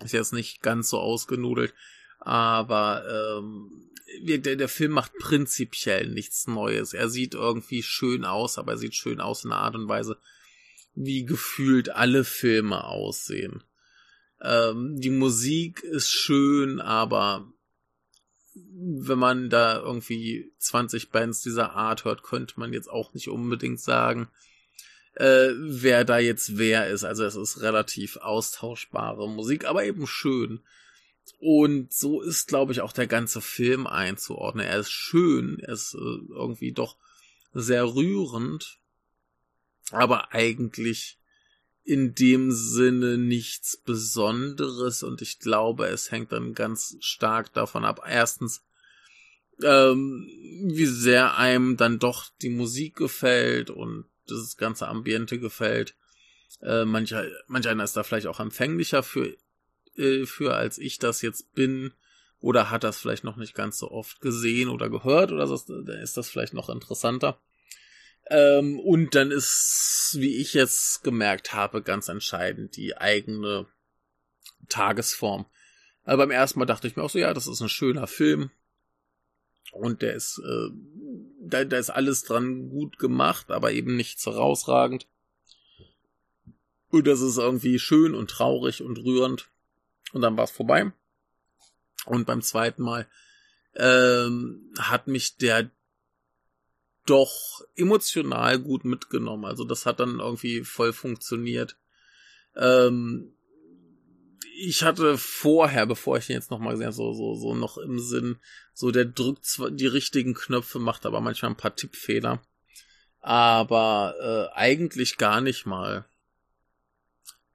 Ist 0.00 0.12
jetzt 0.12 0.32
nicht 0.32 0.62
ganz 0.62 0.90
so 0.90 0.98
ausgenudelt. 0.98 1.74
Aber 2.18 3.04
ähm, 3.08 3.90
der, 4.22 4.56
der 4.56 4.68
Film 4.68 4.92
macht 4.92 5.12
prinzipiell 5.18 6.08
nichts 6.08 6.46
Neues. 6.46 6.92
Er 6.92 7.08
sieht 7.08 7.34
irgendwie 7.34 7.82
schön 7.82 8.24
aus, 8.24 8.58
aber 8.58 8.72
er 8.72 8.78
sieht 8.78 8.94
schön 8.94 9.20
aus 9.20 9.44
in 9.44 9.52
einer 9.52 9.62
Art 9.62 9.74
und 9.74 9.88
Weise, 9.88 10.18
wie 10.94 11.24
gefühlt 11.24 11.90
alle 11.90 12.24
Filme 12.24 12.84
aussehen. 12.84 13.62
Ähm, 14.40 15.00
die 15.00 15.10
Musik 15.10 15.82
ist 15.82 16.10
schön, 16.10 16.80
aber 16.80 17.50
wenn 18.54 19.18
man 19.18 19.50
da 19.50 19.80
irgendwie 19.80 20.52
20 20.58 21.10
Bands 21.10 21.42
dieser 21.42 21.72
Art 21.72 22.04
hört, 22.04 22.22
könnte 22.22 22.58
man 22.58 22.72
jetzt 22.72 22.88
auch 22.88 23.14
nicht 23.14 23.28
unbedingt 23.28 23.80
sagen, 23.80 24.28
äh, 25.14 25.50
wer 25.56 26.04
da 26.04 26.18
jetzt 26.18 26.56
wer 26.58 26.88
ist. 26.88 27.04
Also 27.04 27.24
es 27.24 27.36
ist 27.36 27.62
relativ 27.62 28.16
austauschbare 28.16 29.28
Musik, 29.28 29.64
aber 29.64 29.84
eben 29.84 30.06
schön. 30.06 30.60
Und 31.38 31.92
so 31.92 32.20
ist, 32.20 32.48
glaube 32.48 32.72
ich, 32.72 32.80
auch 32.80 32.92
der 32.92 33.06
ganze 33.06 33.40
Film 33.40 33.86
einzuordnen. 33.86 34.66
Er 34.66 34.78
ist 34.78 34.90
schön, 34.90 35.58
er 35.60 35.74
ist 35.74 35.94
äh, 35.94 35.98
irgendwie 36.32 36.72
doch 36.72 36.96
sehr 37.52 37.94
rührend, 37.94 38.78
aber 39.90 40.32
eigentlich 40.32 41.18
in 41.84 42.14
dem 42.14 42.50
Sinne 42.50 43.18
nichts 43.18 43.76
Besonderes 43.76 45.02
und 45.02 45.20
ich 45.20 45.38
glaube, 45.38 45.86
es 45.86 46.10
hängt 46.10 46.32
dann 46.32 46.54
ganz 46.54 46.96
stark 47.00 47.52
davon 47.52 47.84
ab. 47.84 48.00
Erstens, 48.08 48.62
ähm, 49.62 50.26
wie 50.72 50.86
sehr 50.86 51.36
einem 51.36 51.76
dann 51.76 51.98
doch 51.98 52.30
die 52.40 52.48
Musik 52.48 52.96
gefällt 52.96 53.70
und 53.70 54.06
das 54.26 54.56
ganze 54.56 54.88
Ambiente 54.88 55.38
gefällt. 55.38 55.94
Äh, 56.62 56.86
mancher, 56.86 57.26
manch 57.46 57.68
einer 57.68 57.84
ist 57.84 57.96
da 57.96 58.02
vielleicht 58.02 58.26
auch 58.26 58.40
empfänglicher 58.40 59.02
für, 59.02 59.36
äh, 59.96 60.24
für 60.24 60.54
als 60.54 60.78
ich 60.78 60.98
das 60.98 61.20
jetzt 61.20 61.52
bin 61.54 61.92
oder 62.40 62.70
hat 62.70 62.84
das 62.84 62.98
vielleicht 62.98 63.24
noch 63.24 63.36
nicht 63.36 63.54
ganz 63.54 63.78
so 63.78 63.90
oft 63.90 64.20
gesehen 64.20 64.70
oder 64.70 64.88
gehört 64.88 65.32
oder 65.32 65.46
so, 65.46 65.56
dann 65.66 65.98
ist 65.98 66.16
das 66.16 66.30
vielleicht 66.30 66.54
noch 66.54 66.70
interessanter. 66.70 67.38
Ähm, 68.30 68.80
und 68.80 69.14
dann 69.14 69.30
ist, 69.30 70.16
wie 70.18 70.36
ich 70.36 70.54
jetzt 70.54 71.02
gemerkt 71.04 71.52
habe, 71.52 71.82
ganz 71.82 72.08
entscheidend 72.08 72.76
die 72.76 72.96
eigene 72.96 73.66
Tagesform. 74.68 75.46
Also 76.04 76.18
beim 76.18 76.30
ersten 76.30 76.58
Mal 76.58 76.66
dachte 76.66 76.86
ich 76.86 76.96
mir 76.96 77.02
auch 77.02 77.10
so, 77.10 77.18
ja, 77.18 77.34
das 77.34 77.46
ist 77.46 77.60
ein 77.60 77.68
schöner 77.68 78.06
Film. 78.06 78.50
Und 79.72 80.02
der 80.02 80.14
ist, 80.14 80.38
äh, 80.38 80.70
da, 81.40 81.64
da 81.64 81.78
ist 81.78 81.90
alles 81.90 82.22
dran 82.22 82.68
gut 82.68 82.98
gemacht, 82.98 83.50
aber 83.50 83.72
eben 83.72 83.96
nichts 83.96 84.24
herausragend. 84.24 85.06
Und 86.90 87.06
das 87.06 87.20
ist 87.20 87.38
irgendwie 87.38 87.78
schön 87.78 88.14
und 88.14 88.30
traurig 88.30 88.82
und 88.82 88.98
rührend. 88.98 89.50
Und 90.12 90.22
dann 90.22 90.36
war 90.36 90.44
es 90.44 90.52
vorbei. 90.52 90.92
Und 92.06 92.26
beim 92.26 92.40
zweiten 92.40 92.82
Mal 92.82 93.08
ähm, 93.74 94.72
hat 94.78 95.08
mich 95.08 95.36
der 95.36 95.70
doch 97.06 97.62
emotional 97.74 98.58
gut 98.58 98.84
mitgenommen. 98.84 99.44
Also 99.44 99.64
das 99.64 99.86
hat 99.86 100.00
dann 100.00 100.20
irgendwie 100.20 100.64
voll 100.64 100.92
funktioniert. 100.92 101.76
Ähm, 102.56 103.34
ich 104.56 104.82
hatte 104.84 105.18
vorher, 105.18 105.86
bevor 105.86 106.16
ich 106.16 106.30
ihn 106.30 106.36
jetzt 106.36 106.50
nochmal 106.50 106.72
gesehen 106.72 106.86
habe, 106.86 106.96
so, 106.96 107.12
so, 107.12 107.34
so 107.34 107.54
noch 107.54 107.76
im 107.76 107.98
Sinn, 107.98 108.36
so 108.72 108.90
der 108.90 109.04
drückt 109.04 109.44
zwar 109.44 109.70
die 109.70 109.86
richtigen 109.86 110.34
Knöpfe, 110.34 110.78
macht 110.78 111.06
aber 111.06 111.20
manchmal 111.20 111.50
ein 111.50 111.56
paar 111.56 111.74
Tippfehler. 111.74 112.42
Aber 113.20 114.14
äh, 114.20 114.56
eigentlich 114.56 115.16
gar 115.16 115.40
nicht 115.40 115.66
mal. 115.66 116.06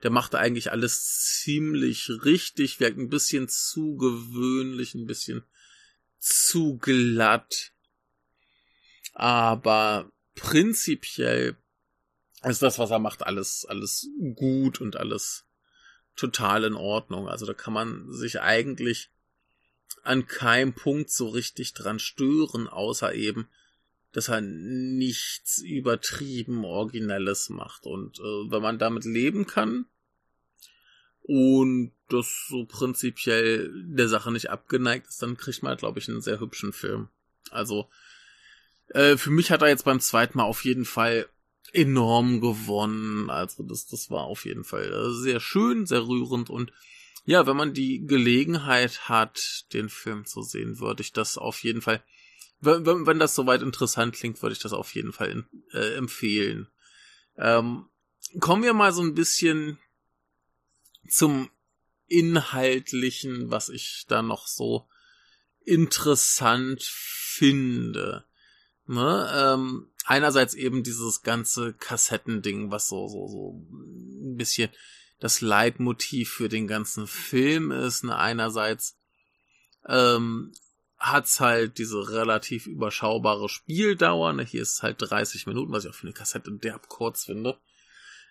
Der 0.04 0.12
macht 0.12 0.36
eigentlich 0.36 0.72
alles 0.72 1.42
ziemlich 1.42 2.10
richtig, 2.24 2.80
wirkt 2.80 2.98
ein 2.98 3.10
bisschen 3.10 3.50
zu 3.50 3.96
gewöhnlich, 3.98 4.96
ein 4.96 5.06
bisschen 5.06 5.44
zu 6.18 6.78
glatt 6.78 7.74
aber 9.20 10.10
prinzipiell 10.36 11.58
ist 12.44 12.62
das, 12.62 12.80
was 12.80 12.90
er 12.90 13.00
macht, 13.00 13.24
alles, 13.24 13.66
alles 13.68 14.08
gut 14.36 14.80
und 14.80 14.96
alles 14.96 15.46
total 16.16 16.64
in 16.64 16.76
Ordnung. 16.76 17.28
Also 17.28 17.46
da 17.46 17.54
kann 17.54 17.74
man 17.74 18.12
sich 18.14 18.40
eigentlich 18.40 19.10
an 20.04 20.26
keinem 20.26 20.74
Punkt 20.74 21.10
so 21.10 21.28
richtig 21.28 21.74
dran 21.74 22.00
stören, 22.00 22.70
außer 22.70 23.14
eben, 23.14 23.50
dass 24.14 24.30
er 24.30 24.40
nichts 24.40 25.58
übertrieben 25.58 26.64
Originelles 26.64 27.50
macht. 27.50 27.86
Und 27.86 28.20
äh, 28.20 28.52
wenn 28.52 28.62
man 28.62 28.80
damit 28.80 29.04
leben 29.04 29.46
kann 29.46 29.86
und 31.24 31.92
das 32.08 32.48
so 32.48 32.66
prinzipiell 32.66 33.70
der 33.86 34.08
Sache 34.08 34.32
nicht 34.32 34.50
abgeneigt 34.50 35.08
ist, 35.08 35.22
dann 35.22 35.36
kriegt 35.36 35.62
man, 35.62 35.76
glaube 35.76 36.00
ich, 36.00 36.08
einen 36.08 36.22
sehr 36.22 36.40
hübschen 36.40 36.72
Film. 36.72 37.10
Also 37.52 37.90
äh, 38.90 39.18
für 39.18 39.32
mich 39.32 39.52
hat 39.52 39.62
er 39.62 39.70
jetzt 39.70 39.86
beim 39.86 40.00
zweiten 40.00 40.38
Mal 40.38 40.46
auf 40.46 40.64
jeden 40.64 40.86
Fall 40.86 41.28
enorm 41.74 42.42
gewonnen. 42.42 43.30
Also 43.30 43.64
das, 43.64 43.86
das 43.86 44.10
war 44.10 44.24
auf 44.24 44.46
jeden 44.46 44.64
Fall 44.64 44.92
äh, 44.92 45.14
sehr 45.14 45.40
schön, 45.40 45.86
sehr 45.86 46.08
rührend 46.08 46.50
und 46.50 46.72
ja, 47.26 47.46
wenn 47.46 47.58
man 47.58 47.74
die 47.74 48.06
Gelegenheit 48.08 49.08
hat, 49.08 49.66
den 49.74 49.90
Film 49.90 50.26
zu 50.26 50.42
sehen, 50.42 50.80
würde 50.80 51.02
ich 51.02 51.14
das 51.14 51.38
auf 51.38 51.64
jeden 51.64 51.82
Fall, 51.82 52.04
wenn, 52.60 52.86
wenn, 52.86 53.06
wenn 53.06 53.20
das 53.20 53.36
soweit 53.36 53.62
interessant 53.62 54.16
klingt, 54.16 54.42
würde 54.42 54.54
ich 54.54 54.60
das 54.60 54.74
auf 54.74 54.96
jeden 54.96 55.14
Fall 55.14 55.46
äh, 55.72 55.94
empfehlen. 55.96 56.70
Ähm, 57.38 57.86
kommen 58.40 58.64
wir 58.64 58.74
mal 58.74 58.94
so 58.94 59.04
ein 59.04 59.14
bisschen 59.14 59.78
zum 61.08 61.50
Inhaltlichen, 62.08 63.52
was 63.52 63.70
ich 63.70 64.06
da 64.08 64.22
noch 64.22 64.48
so 64.48 64.88
interessant 65.66 66.84
finde. 66.84 68.26
Ne? 68.90 69.32
Ähm, 69.36 69.86
einerseits 70.06 70.56
eben 70.56 70.82
dieses 70.82 71.22
ganze 71.22 71.74
Kassettending, 71.74 72.72
was 72.72 72.88
so, 72.88 73.08
so, 73.08 73.28
so 73.28 73.52
ein 73.52 74.36
bisschen 74.36 74.72
das 75.20 75.42
Leitmotiv 75.42 76.32
für 76.32 76.50
den 76.50 76.66
ganzen 76.66 77.06
Film 77.06 77.70
ist. 77.72 78.04
Ne? 78.04 78.18
Einerseits 78.18 78.98
ähm, 79.88 80.54
hat's 80.98 81.40
halt 81.40 81.78
diese 81.78 82.10
relativ 82.10 82.66
überschaubare 82.66 83.48
Spieldauer. 83.48 84.34
Ne? 84.34 84.44
Hier 84.44 84.64
ist 84.64 84.78
es 84.78 84.82
halt 84.82 84.96
30 85.00 85.46
Minuten, 85.46 85.72
was 85.72 85.86
ich 85.86 85.92
auch 85.92 85.96
für 85.96 86.08
eine 86.08 86.14
Kassette 86.14 86.52
derb 86.52 86.90
kurz 86.90 87.26
finde. 87.26 87.60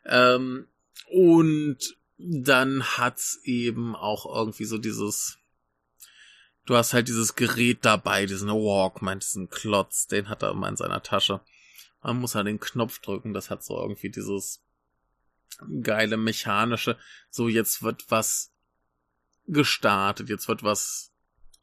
Ähm, 0.06 0.66
und 1.08 1.78
dann 2.18 2.82
hat's 2.82 3.38
eben 3.44 3.94
auch 3.94 4.26
irgendwie 4.26 4.64
so 4.64 4.76
dieses 4.76 5.37
du 6.68 6.76
hast 6.76 6.92
halt 6.92 7.08
dieses 7.08 7.34
Gerät 7.34 7.78
dabei, 7.82 8.26
diesen 8.26 8.50
Walkman, 8.50 9.20
diesen 9.20 9.48
Klotz, 9.48 10.06
den 10.06 10.28
hat 10.28 10.42
er 10.42 10.50
immer 10.50 10.68
in 10.68 10.76
seiner 10.76 11.02
Tasche. 11.02 11.40
Man 12.02 12.20
muss 12.20 12.34
halt 12.34 12.46
den 12.46 12.60
Knopf 12.60 12.98
drücken, 12.98 13.32
das 13.32 13.48
hat 13.48 13.64
so 13.64 13.80
irgendwie 13.80 14.10
dieses 14.10 14.62
geile 15.82 16.18
mechanische, 16.18 16.98
so 17.30 17.48
jetzt 17.48 17.82
wird 17.82 18.10
was 18.10 18.52
gestartet, 19.46 20.28
jetzt 20.28 20.46
wird 20.46 20.62
was 20.62 21.10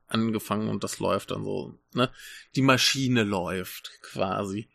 angefangen 0.08 0.70
und 0.70 0.84
das 0.84 0.98
läuft 0.98 1.30
dann 1.30 1.44
so, 1.44 1.80
ne? 1.94 2.12
Die 2.56 2.64
Maschine 2.64 3.24
läuft 3.24 3.92
quasi. 4.02 4.70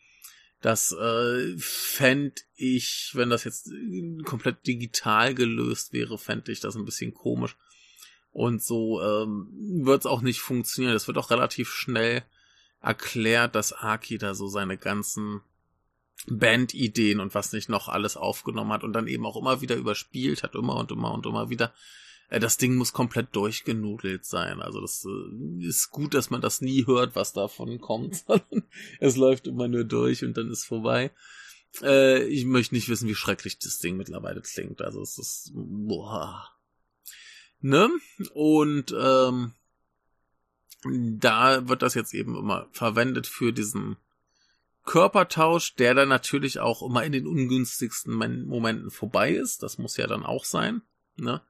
Das 0.60 0.92
äh, 0.92 1.56
fände 1.58 2.40
ich, 2.54 3.10
wenn 3.14 3.30
das 3.30 3.44
jetzt 3.44 3.70
komplett 4.24 4.64
digital 4.64 5.34
gelöst 5.34 5.92
wäre, 5.92 6.18
fände 6.18 6.52
ich 6.52 6.60
das 6.60 6.76
ein 6.76 6.84
bisschen 6.84 7.14
komisch. 7.14 7.56
Und 8.32 8.62
so 8.62 9.02
ähm, 9.02 9.48
wird 9.84 10.00
es 10.00 10.06
auch 10.06 10.20
nicht 10.20 10.40
funktionieren. 10.40 10.94
Es 10.94 11.08
wird 11.08 11.18
auch 11.18 11.30
relativ 11.30 11.70
schnell 11.70 12.22
erklärt, 12.80 13.54
dass 13.54 13.72
Aki 13.72 14.18
da 14.18 14.34
so 14.34 14.48
seine 14.48 14.78
ganzen 14.78 15.42
Bandideen 16.28 17.20
und 17.20 17.34
was 17.34 17.52
nicht 17.52 17.68
noch 17.68 17.88
alles 17.88 18.16
aufgenommen 18.16 18.72
hat 18.72 18.84
und 18.84 18.92
dann 18.92 19.08
eben 19.08 19.26
auch 19.26 19.36
immer 19.36 19.60
wieder 19.60 19.76
überspielt 19.76 20.42
hat, 20.42 20.54
immer 20.54 20.76
und 20.76 20.90
immer 20.92 21.12
und 21.12 21.26
immer 21.26 21.50
wieder. 21.50 21.72
Äh, 22.28 22.40
das 22.40 22.56
Ding 22.56 22.76
muss 22.76 22.92
komplett 22.92 23.34
durchgenudelt 23.34 24.24
sein. 24.24 24.60
Also 24.60 24.80
das 24.80 25.04
äh, 25.04 25.66
ist 25.66 25.90
gut, 25.90 26.14
dass 26.14 26.30
man 26.30 26.40
das 26.40 26.60
nie 26.60 26.86
hört, 26.86 27.16
was 27.16 27.32
davon 27.32 27.80
kommt, 27.80 28.16
sondern 28.26 28.64
es 29.00 29.16
läuft 29.16 29.46
immer 29.46 29.68
nur 29.68 29.84
durch 29.84 30.24
und 30.24 30.36
dann 30.36 30.50
ist 30.50 30.64
vorbei. 30.64 31.10
Äh, 31.82 32.24
ich 32.24 32.44
möchte 32.44 32.74
nicht 32.74 32.88
wissen, 32.88 33.08
wie 33.08 33.14
schrecklich 33.14 33.58
das 33.58 33.78
Ding 33.78 33.96
mittlerweile 33.96 34.40
klingt. 34.40 34.82
Also 34.82 35.02
es 35.02 35.18
ist 35.18 35.52
boah, 35.54 36.48
Ne? 37.60 37.90
Und 38.32 38.94
ähm, 38.98 39.52
da 40.82 41.68
wird 41.68 41.82
das 41.82 41.94
jetzt 41.94 42.14
eben 42.14 42.36
immer 42.36 42.68
verwendet 42.72 43.26
für 43.26 43.52
diesen 43.52 43.96
Körpertausch, 44.84 45.74
der 45.76 45.94
dann 45.94 46.08
natürlich 46.08 46.58
auch 46.58 46.82
immer 46.82 47.04
in 47.04 47.12
den 47.12 47.26
ungünstigsten 47.26 48.14
Momenten 48.14 48.90
vorbei 48.90 49.32
ist. 49.32 49.62
Das 49.62 49.78
muss 49.78 49.96
ja 49.96 50.06
dann 50.06 50.24
auch 50.24 50.44
sein. 50.44 50.82
Ne? 51.16 51.42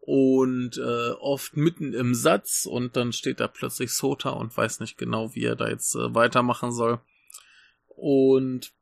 Und 0.00 0.76
äh, 0.76 1.10
oft 1.12 1.56
mitten 1.56 1.94
im 1.94 2.14
Satz 2.14 2.66
und 2.66 2.96
dann 2.96 3.12
steht 3.12 3.40
da 3.40 3.48
plötzlich 3.48 3.92
Sota 3.92 4.30
und 4.30 4.54
weiß 4.56 4.80
nicht 4.80 4.98
genau, 4.98 5.34
wie 5.34 5.44
er 5.44 5.56
da 5.56 5.68
jetzt 5.68 5.94
äh, 5.94 6.14
weitermachen 6.14 6.72
soll. 6.72 7.00
Und 7.86 8.72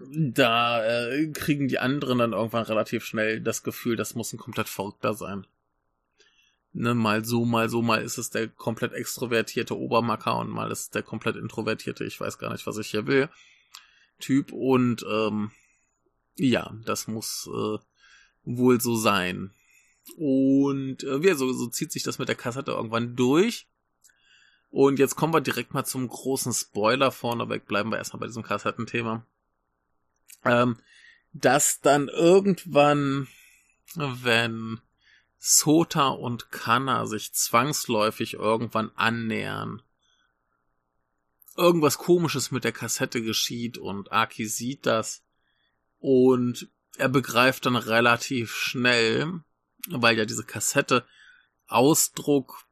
da 0.00 0.84
äh, 0.84 1.26
kriegen 1.28 1.68
die 1.68 1.78
anderen 1.78 2.18
dann 2.18 2.32
irgendwann 2.32 2.64
relativ 2.64 3.04
schnell 3.04 3.40
das 3.40 3.62
Gefühl, 3.62 3.96
das 3.96 4.14
muss 4.14 4.32
ein 4.32 4.38
komplett 4.38 4.68
Verrückter 4.68 5.14
sein. 5.14 5.46
Ne, 6.74 6.94
mal 6.94 7.24
so, 7.24 7.44
mal 7.44 7.68
so, 7.68 7.82
mal 7.82 8.00
ist 8.00 8.16
es 8.16 8.30
der 8.30 8.48
komplett 8.48 8.94
extrovertierte 8.94 9.76
Obermacker 9.76 10.38
und 10.38 10.48
mal 10.48 10.70
ist 10.70 10.80
es 10.80 10.90
der 10.90 11.02
komplett 11.02 11.36
introvertierte, 11.36 12.04
ich 12.04 12.18
weiß 12.18 12.38
gar 12.38 12.50
nicht, 12.50 12.66
was 12.66 12.78
ich 12.78 12.88
hier 12.88 13.06
will, 13.06 13.28
Typ. 14.18 14.52
Und 14.52 15.04
ähm, 15.10 15.50
ja, 16.36 16.72
das 16.86 17.08
muss 17.08 17.48
äh, 17.52 17.78
wohl 18.44 18.80
so 18.80 18.96
sein. 18.96 19.52
Und 20.16 21.04
äh, 21.04 21.18
ja, 21.18 21.34
so, 21.34 21.52
so 21.52 21.66
zieht 21.66 21.92
sich 21.92 22.02
das 22.02 22.18
mit 22.18 22.28
der 22.28 22.36
Kassette 22.36 22.72
irgendwann 22.72 23.16
durch. 23.16 23.66
Und 24.70 24.98
jetzt 24.98 25.16
kommen 25.16 25.34
wir 25.34 25.42
direkt 25.42 25.74
mal 25.74 25.84
zum 25.84 26.08
großen 26.08 26.54
Spoiler 26.54 27.12
vorneweg. 27.12 27.66
Bleiben 27.66 27.90
wir 27.90 27.98
erstmal 27.98 28.20
bei 28.20 28.26
diesem 28.26 28.42
Kassettenthema. 28.42 29.26
Ähm, 30.44 30.78
dass 31.32 31.80
dann 31.80 32.08
irgendwann, 32.08 33.28
wenn 33.94 34.80
Sota 35.38 36.08
und 36.08 36.50
Kanna 36.50 37.06
sich 37.06 37.32
zwangsläufig 37.32 38.34
irgendwann 38.34 38.90
annähern, 38.94 39.82
irgendwas 41.56 41.98
komisches 41.98 42.50
mit 42.50 42.64
der 42.64 42.72
Kassette 42.72 43.22
geschieht 43.22 43.78
und 43.78 44.12
Aki 44.12 44.46
sieht 44.46 44.86
das 44.86 45.24
und 45.98 46.68
er 46.96 47.08
begreift 47.08 47.66
dann 47.66 47.76
relativ 47.76 48.54
schnell, 48.54 49.40
weil 49.88 50.16
ja 50.16 50.24
diese 50.24 50.44
Kassette 50.44 51.06
Ausdruck 51.66 52.66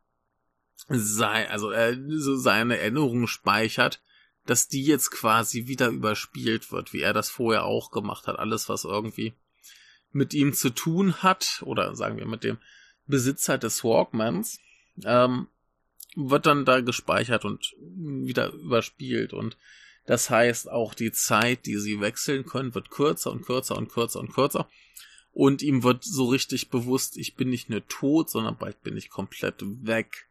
sei, 0.88 1.48
also 1.48 1.70
er 1.70 1.96
so 2.18 2.36
seine 2.36 2.78
Erinnerungen 2.78 3.28
speichert, 3.28 4.02
dass 4.46 4.68
die 4.68 4.84
jetzt 4.84 5.10
quasi 5.10 5.66
wieder 5.66 5.88
überspielt 5.88 6.72
wird, 6.72 6.92
wie 6.92 7.02
er 7.02 7.12
das 7.12 7.30
vorher 7.30 7.64
auch 7.64 7.90
gemacht 7.90 8.26
hat. 8.26 8.38
Alles, 8.38 8.68
was 8.68 8.84
irgendwie 8.84 9.34
mit 10.12 10.34
ihm 10.34 10.52
zu 10.52 10.70
tun 10.70 11.22
hat, 11.22 11.62
oder 11.64 11.94
sagen 11.94 12.16
wir 12.16 12.26
mit 12.26 12.44
dem 12.44 12.58
Besitzer 13.06 13.58
des 13.58 13.84
Walkmans, 13.84 14.58
ähm, 15.04 15.48
wird 16.16 16.46
dann 16.46 16.64
da 16.64 16.80
gespeichert 16.80 17.44
und 17.44 17.74
wieder 17.78 18.52
überspielt. 18.52 19.32
Und 19.32 19.56
das 20.06 20.30
heißt, 20.30 20.70
auch 20.70 20.94
die 20.94 21.12
Zeit, 21.12 21.66
die 21.66 21.76
sie 21.76 22.00
wechseln 22.00 22.44
können, 22.44 22.74
wird 22.74 22.90
kürzer 22.90 23.30
und 23.30 23.44
kürzer 23.44 23.76
und 23.76 23.88
kürzer 23.88 24.20
und 24.20 24.32
kürzer. 24.32 24.68
Und 25.32 25.62
ihm 25.62 25.84
wird 25.84 26.02
so 26.02 26.26
richtig 26.26 26.70
bewusst, 26.70 27.16
ich 27.16 27.36
bin 27.36 27.50
nicht 27.50 27.70
nur 27.70 27.86
tot, 27.86 28.30
sondern 28.30 28.56
bald 28.56 28.82
bin 28.82 28.96
ich 28.96 29.10
komplett 29.10 29.62
weg 29.62 30.29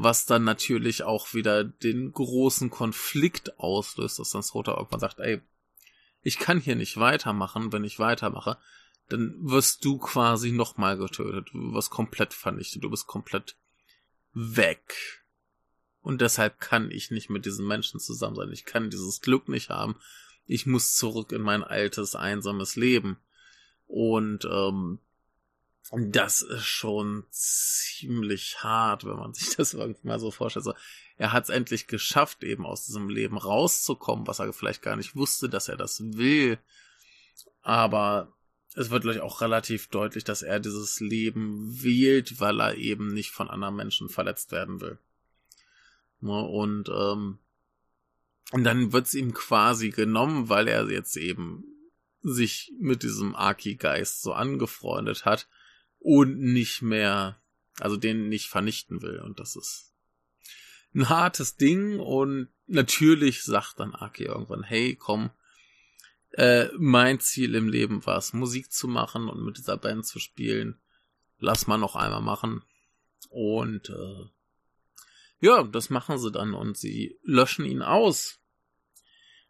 was 0.00 0.26
dann 0.26 0.44
natürlich 0.44 1.02
auch 1.02 1.34
wieder 1.34 1.64
den 1.64 2.12
großen 2.12 2.70
Konflikt 2.70 3.58
auslöst, 3.58 4.20
dass 4.20 4.30
dann 4.30 4.44
Srota 4.44 4.76
irgendwann 4.76 5.00
sagt, 5.00 5.18
ey, 5.18 5.40
ich 6.22 6.38
kann 6.38 6.60
hier 6.60 6.76
nicht 6.76 6.98
weitermachen, 6.98 7.72
wenn 7.72 7.82
ich 7.82 7.98
weitermache, 7.98 8.58
dann 9.08 9.34
wirst 9.40 9.84
du 9.84 9.98
quasi 9.98 10.52
nochmal 10.52 10.96
getötet, 10.96 11.48
du 11.52 11.74
wirst 11.74 11.90
komplett 11.90 12.32
vernichtet, 12.32 12.84
du 12.84 12.90
bist 12.90 13.08
komplett 13.08 13.56
weg. 14.34 15.20
Und 16.00 16.20
deshalb 16.20 16.60
kann 16.60 16.92
ich 16.92 17.10
nicht 17.10 17.28
mit 17.28 17.44
diesen 17.44 17.66
Menschen 17.66 17.98
zusammen 17.98 18.36
sein, 18.36 18.52
ich 18.52 18.64
kann 18.64 18.90
dieses 18.90 19.20
Glück 19.20 19.48
nicht 19.48 19.68
haben, 19.68 19.96
ich 20.46 20.64
muss 20.64 20.94
zurück 20.94 21.32
in 21.32 21.42
mein 21.42 21.64
altes, 21.64 22.14
einsames 22.14 22.76
Leben. 22.76 23.18
Und 23.88 24.44
ähm, 24.44 25.00
das 25.90 26.42
ist 26.42 26.66
schon 26.66 27.24
ziemlich 27.30 28.62
hart, 28.62 29.04
wenn 29.04 29.16
man 29.16 29.34
sich 29.34 29.56
das 29.56 29.74
irgendwie 29.74 30.06
mal 30.06 30.20
so 30.20 30.30
vorstellt. 30.30 30.64
So, 30.64 30.74
er 31.16 31.32
hat 31.32 31.44
es 31.44 31.50
endlich 31.50 31.86
geschafft, 31.86 32.44
eben 32.44 32.66
aus 32.66 32.86
diesem 32.86 33.08
Leben 33.08 33.38
rauszukommen, 33.38 34.26
was 34.26 34.38
er 34.38 34.52
vielleicht 34.52 34.82
gar 34.82 34.96
nicht 34.96 35.16
wusste, 35.16 35.48
dass 35.48 35.68
er 35.68 35.76
das 35.76 36.00
will. 36.00 36.58
Aber 37.62 38.32
es 38.74 38.90
wird 38.90 39.02
gleich 39.02 39.20
auch 39.20 39.40
relativ 39.40 39.88
deutlich, 39.88 40.24
dass 40.24 40.42
er 40.42 40.60
dieses 40.60 41.00
Leben 41.00 41.82
wählt, 41.82 42.38
weil 42.38 42.60
er 42.60 42.76
eben 42.76 43.12
nicht 43.12 43.30
von 43.30 43.50
anderen 43.50 43.76
Menschen 43.76 44.08
verletzt 44.08 44.52
werden 44.52 44.80
will. 44.80 44.98
Ne, 46.20 46.40
und, 46.40 46.88
ähm, 46.88 47.38
und 48.52 48.64
dann 48.64 48.92
wird's 48.92 49.14
ihm 49.14 49.34
quasi 49.34 49.90
genommen, 49.90 50.48
weil 50.48 50.68
er 50.68 50.90
jetzt 50.90 51.16
eben 51.16 51.64
sich 52.22 52.72
mit 52.78 53.02
diesem 53.02 53.34
Aki-Geist 53.34 54.22
so 54.22 54.32
angefreundet 54.32 55.24
hat 55.24 55.48
und 55.98 56.38
nicht 56.38 56.82
mehr, 56.82 57.40
also 57.78 57.96
den 57.96 58.28
nicht 58.28 58.48
vernichten 58.48 59.02
will. 59.02 59.20
Und 59.20 59.38
das 59.40 59.56
ist 59.56 59.94
ein 60.94 61.08
hartes 61.08 61.56
Ding. 61.56 61.98
Und 61.98 62.48
natürlich 62.66 63.42
sagt 63.42 63.80
dann 63.80 63.94
Aki 63.94 64.24
irgendwann, 64.24 64.62
hey, 64.62 64.96
komm, 64.96 65.30
äh, 66.32 66.68
mein 66.78 67.20
Ziel 67.20 67.54
im 67.54 67.68
Leben 67.68 68.04
war 68.06 68.18
es, 68.18 68.32
Musik 68.32 68.72
zu 68.72 68.88
machen 68.88 69.28
und 69.28 69.44
mit 69.44 69.58
dieser 69.58 69.76
Band 69.76 70.06
zu 70.06 70.18
spielen. 70.18 70.78
Lass 71.38 71.66
mal 71.66 71.78
noch 71.78 71.96
einmal 71.96 72.22
machen. 72.22 72.62
Und 73.30 73.90
äh, 73.90 74.24
ja, 75.40 75.62
das 75.62 75.90
machen 75.90 76.18
sie 76.18 76.32
dann 76.32 76.54
und 76.54 76.76
sie 76.76 77.18
löschen 77.22 77.64
ihn 77.64 77.82
aus. 77.82 78.40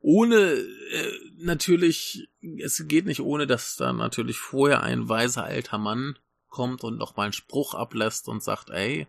Ohne 0.00 0.36
äh, 0.36 1.12
natürlich, 1.38 2.28
es 2.58 2.86
geht 2.86 3.06
nicht 3.06 3.20
ohne, 3.20 3.46
dass 3.46 3.76
da 3.76 3.92
natürlich 3.92 4.38
vorher 4.38 4.82
ein 4.82 5.08
weiser 5.08 5.44
alter 5.44 5.78
Mann 5.78 6.18
kommt 6.48 6.84
und 6.84 6.98
noch 6.98 7.16
mal 7.16 7.24
einen 7.24 7.32
Spruch 7.32 7.74
ablässt 7.74 8.28
und 8.28 8.42
sagt, 8.42 8.70
ey, 8.70 9.06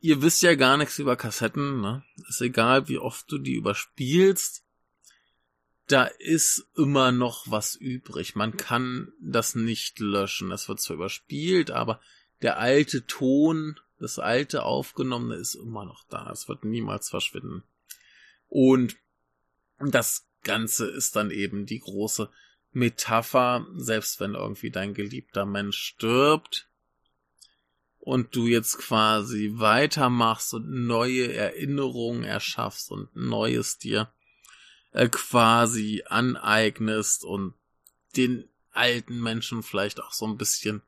ihr 0.00 0.20
wisst 0.20 0.42
ja 0.42 0.54
gar 0.54 0.76
nichts 0.76 0.98
über 0.98 1.16
Kassetten, 1.16 1.80
ne? 1.80 2.04
Ist 2.28 2.40
egal, 2.40 2.88
wie 2.88 2.98
oft 2.98 3.30
du 3.30 3.38
die 3.38 3.54
überspielst. 3.54 4.64
Da 5.86 6.04
ist 6.04 6.68
immer 6.76 7.12
noch 7.12 7.50
was 7.50 7.76
übrig. 7.76 8.34
Man 8.34 8.56
kann 8.56 9.12
das 9.20 9.54
nicht 9.54 9.98
löschen. 9.98 10.50
Es 10.50 10.68
wird 10.68 10.80
zwar 10.80 10.96
überspielt, 10.96 11.70
aber 11.70 12.00
der 12.40 12.58
alte 12.58 13.06
Ton, 13.06 13.78
das 13.98 14.18
alte 14.18 14.64
Aufgenommene 14.64 15.36
ist 15.36 15.54
immer 15.54 15.84
noch 15.84 16.04
da. 16.08 16.30
Es 16.30 16.48
wird 16.48 16.64
niemals 16.64 17.08
verschwinden. 17.08 17.62
Und 18.48 18.96
das 19.78 20.26
Ganze 20.42 20.86
ist 20.86 21.14
dann 21.16 21.30
eben 21.30 21.66
die 21.66 21.80
große 21.80 22.28
Metapher, 22.72 23.66
selbst 23.76 24.20
wenn 24.20 24.34
irgendwie 24.34 24.70
dein 24.70 24.94
geliebter 24.94 25.44
Mensch 25.44 25.78
stirbt 25.78 26.68
und 27.98 28.34
du 28.34 28.46
jetzt 28.46 28.78
quasi 28.78 29.52
weitermachst 29.54 30.54
und 30.54 30.86
neue 30.86 31.32
Erinnerungen 31.32 32.24
erschaffst 32.24 32.90
und 32.90 33.14
Neues 33.14 33.78
dir 33.78 34.12
äh, 34.92 35.08
quasi 35.08 36.02
aneignest 36.06 37.24
und 37.24 37.54
den 38.16 38.48
alten 38.72 39.20
Menschen 39.20 39.62
vielleicht 39.62 40.00
auch 40.00 40.12
so 40.12 40.26
ein 40.26 40.38
bisschen 40.38 40.82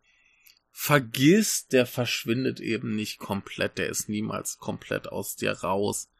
vergisst, 0.72 1.72
der 1.72 1.86
verschwindet 1.86 2.58
eben 2.58 2.96
nicht 2.96 3.18
komplett, 3.18 3.78
der 3.78 3.88
ist 3.88 4.08
niemals 4.08 4.58
komplett 4.58 5.06
aus 5.06 5.36
dir 5.36 5.52
raus. 5.52 6.10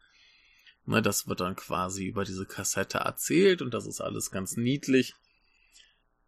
Ne, 0.86 1.02
das 1.02 1.26
wird 1.26 1.40
dann 1.40 1.56
quasi 1.56 2.06
über 2.06 2.24
diese 2.24 2.46
Kassette 2.46 2.98
erzählt 2.98 3.62
und 3.62 3.72
das 3.72 3.86
ist 3.86 4.00
alles 4.00 4.30
ganz 4.30 4.56
niedlich. 4.56 5.14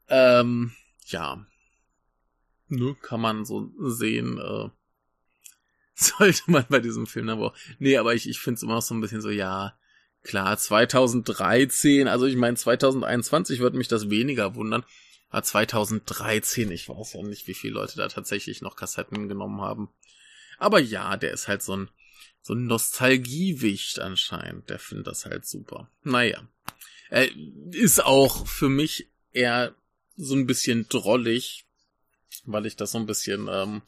Ähm, 0.08 0.72
ja. 1.06 1.44
Ne, 2.68 2.96
kann 3.00 3.20
man 3.20 3.44
so 3.44 3.70
sehen, 3.78 4.38
äh, 4.38 4.68
sollte 5.94 6.42
man 6.46 6.66
bei 6.68 6.80
diesem 6.80 7.06
Film 7.06 7.28
aber 7.28 7.46
auch. 7.46 7.56
Nee, 7.78 7.96
aber 7.96 8.14
ich, 8.14 8.28
ich 8.28 8.40
finde 8.40 8.56
es 8.56 8.62
immer 8.62 8.74
noch 8.74 8.82
so 8.82 8.94
ein 8.94 9.00
bisschen 9.00 9.22
so, 9.22 9.30
ja, 9.30 9.78
klar, 10.22 10.58
2013, 10.58 12.08
also 12.08 12.26
ich 12.26 12.36
meine, 12.36 12.56
2021 12.56 13.60
würde 13.60 13.78
mich 13.78 13.88
das 13.88 14.10
weniger 14.10 14.54
wundern. 14.54 14.84
Aber 15.30 15.42
2013, 15.42 16.70
ich 16.70 16.88
weiß 16.88 17.14
ja 17.14 17.22
nicht, 17.22 17.46
wie 17.46 17.54
viele 17.54 17.74
Leute 17.74 17.96
da 17.96 18.08
tatsächlich 18.08 18.62
noch 18.62 18.76
Kassetten 18.76 19.28
genommen 19.28 19.60
haben. 19.60 19.90
Aber 20.58 20.80
ja, 20.80 21.16
der 21.16 21.32
ist 21.32 21.48
halt 21.48 21.62
so 21.62 21.76
ein, 21.76 21.90
so 22.42 22.54
ein 22.54 22.66
Nostalgiewicht 22.66 23.98
anscheinend. 23.98 24.70
Der 24.70 24.78
findet 24.78 25.08
das 25.08 25.26
halt 25.26 25.46
super. 25.46 25.90
Naja. 26.02 26.46
Er 27.10 27.28
ist 27.72 28.04
auch 28.04 28.46
für 28.46 28.68
mich 28.68 29.08
eher 29.32 29.74
so 30.16 30.34
ein 30.34 30.46
bisschen 30.46 30.88
drollig, 30.88 31.66
weil 32.44 32.66
ich 32.66 32.76
das 32.76 32.92
so 32.92 32.98
ein 32.98 33.06
bisschen, 33.06 33.48
ähm, 33.50 33.82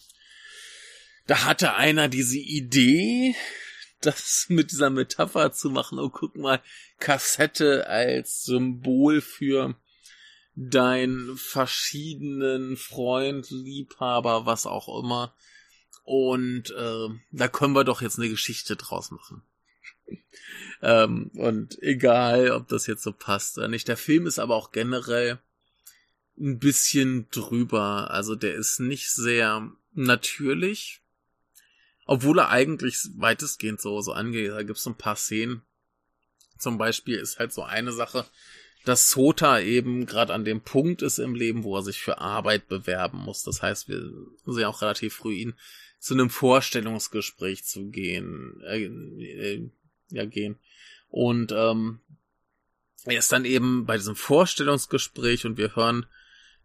da 1.27 1.45
hatte 1.45 1.75
einer 1.75 2.09
diese 2.09 2.39
Idee, 2.39 3.35
das 4.01 4.47
mit 4.49 4.71
dieser 4.71 4.91
Metapher 4.91 5.53
zu 5.53 5.71
machen, 5.71 5.99
oh 5.99 6.11
guck 6.11 6.37
mal, 6.37 6.63
Kassette 6.99 7.87
als 7.89 8.45
Symbol 8.45 9.21
für 9.21 9.75
deinen 10.55 11.37
verschiedenen 11.37 12.77
Freund, 12.77 13.51
Liebhaber, 13.51 14.45
was 14.45 14.67
auch 14.67 15.03
immer. 15.03 15.35
Und 16.03 16.71
äh, 16.71 17.09
da 17.33 17.49
können 17.49 17.75
wir 17.75 17.85
doch 17.85 18.03
jetzt 18.03 18.19
eine 18.19 18.29
Geschichte 18.29 18.77
draus 18.77 19.11
machen. 19.11 19.43
ähm, 20.83 21.31
und 21.35 21.81
egal, 21.83 22.51
ob 22.51 22.67
das 22.69 22.87
jetzt 22.87 23.03
so 23.03 23.13
passt 23.13 23.59
oder 23.59 23.69
nicht. 23.69 23.87
Der 23.89 23.97
Film 23.97 24.27
ist 24.27 24.39
aber 24.39 24.57
auch 24.57 24.73
generell 24.73 25.39
ein 26.41 26.59
bisschen 26.59 27.29
drüber. 27.31 28.11
Also 28.11 28.35
der 28.35 28.55
ist 28.55 28.81
nicht 28.81 29.11
sehr 29.11 29.71
natürlich. 29.93 31.01
Obwohl 32.07 32.39
er 32.39 32.49
eigentlich 32.49 32.97
weitestgehend 33.17 33.81
so, 33.81 34.01
so 34.01 34.13
angeht. 34.13 34.51
Da 34.51 34.63
gibt's 34.63 34.83
so 34.83 34.91
ein 34.91 34.99
paar 34.99 35.17
Szenen. 35.17 35.63
Zum 36.59 36.79
Beispiel 36.79 37.17
ist 37.19 37.39
halt 37.39 37.53
so 37.53 37.63
eine 37.63 37.93
Sache, 37.93 38.27
dass 38.85 39.11
Sota 39.11 39.61
eben 39.61 40.07
gerade 40.07 40.33
an 40.33 40.45
dem 40.45 40.63
Punkt 40.63 41.03
ist 41.03 41.19
im 41.19 41.35
Leben, 41.35 41.65
wo 41.65 41.77
er 41.77 41.83
sich 41.83 42.01
für 42.01 42.19
Arbeit 42.19 42.69
bewerben 42.69 43.19
muss. 43.19 43.43
Das 43.43 43.61
heißt, 43.61 43.89
wir 43.89 44.11
sehen 44.47 44.65
auch 44.65 44.81
relativ 44.81 45.15
früh 45.15 45.35
ihn 45.35 45.55
zu 45.99 46.15
einem 46.15 46.31
Vorstellungsgespräch 46.31 47.65
zu 47.65 47.91
gehen, 47.91 48.63
äh, 48.65 48.85
äh, 48.85 49.71
ja 50.11 50.25
gehen. 50.25 50.57
Und 51.09 51.53
ähm, 51.53 52.01
er 53.05 53.19
ist 53.19 53.33
dann 53.33 53.45
eben 53.45 53.85
bei 53.85 53.97
diesem 53.97 54.17
Vorstellungsgespräch 54.17 55.45
und 55.45 55.59
wir 55.59 55.77
hören 55.77 56.07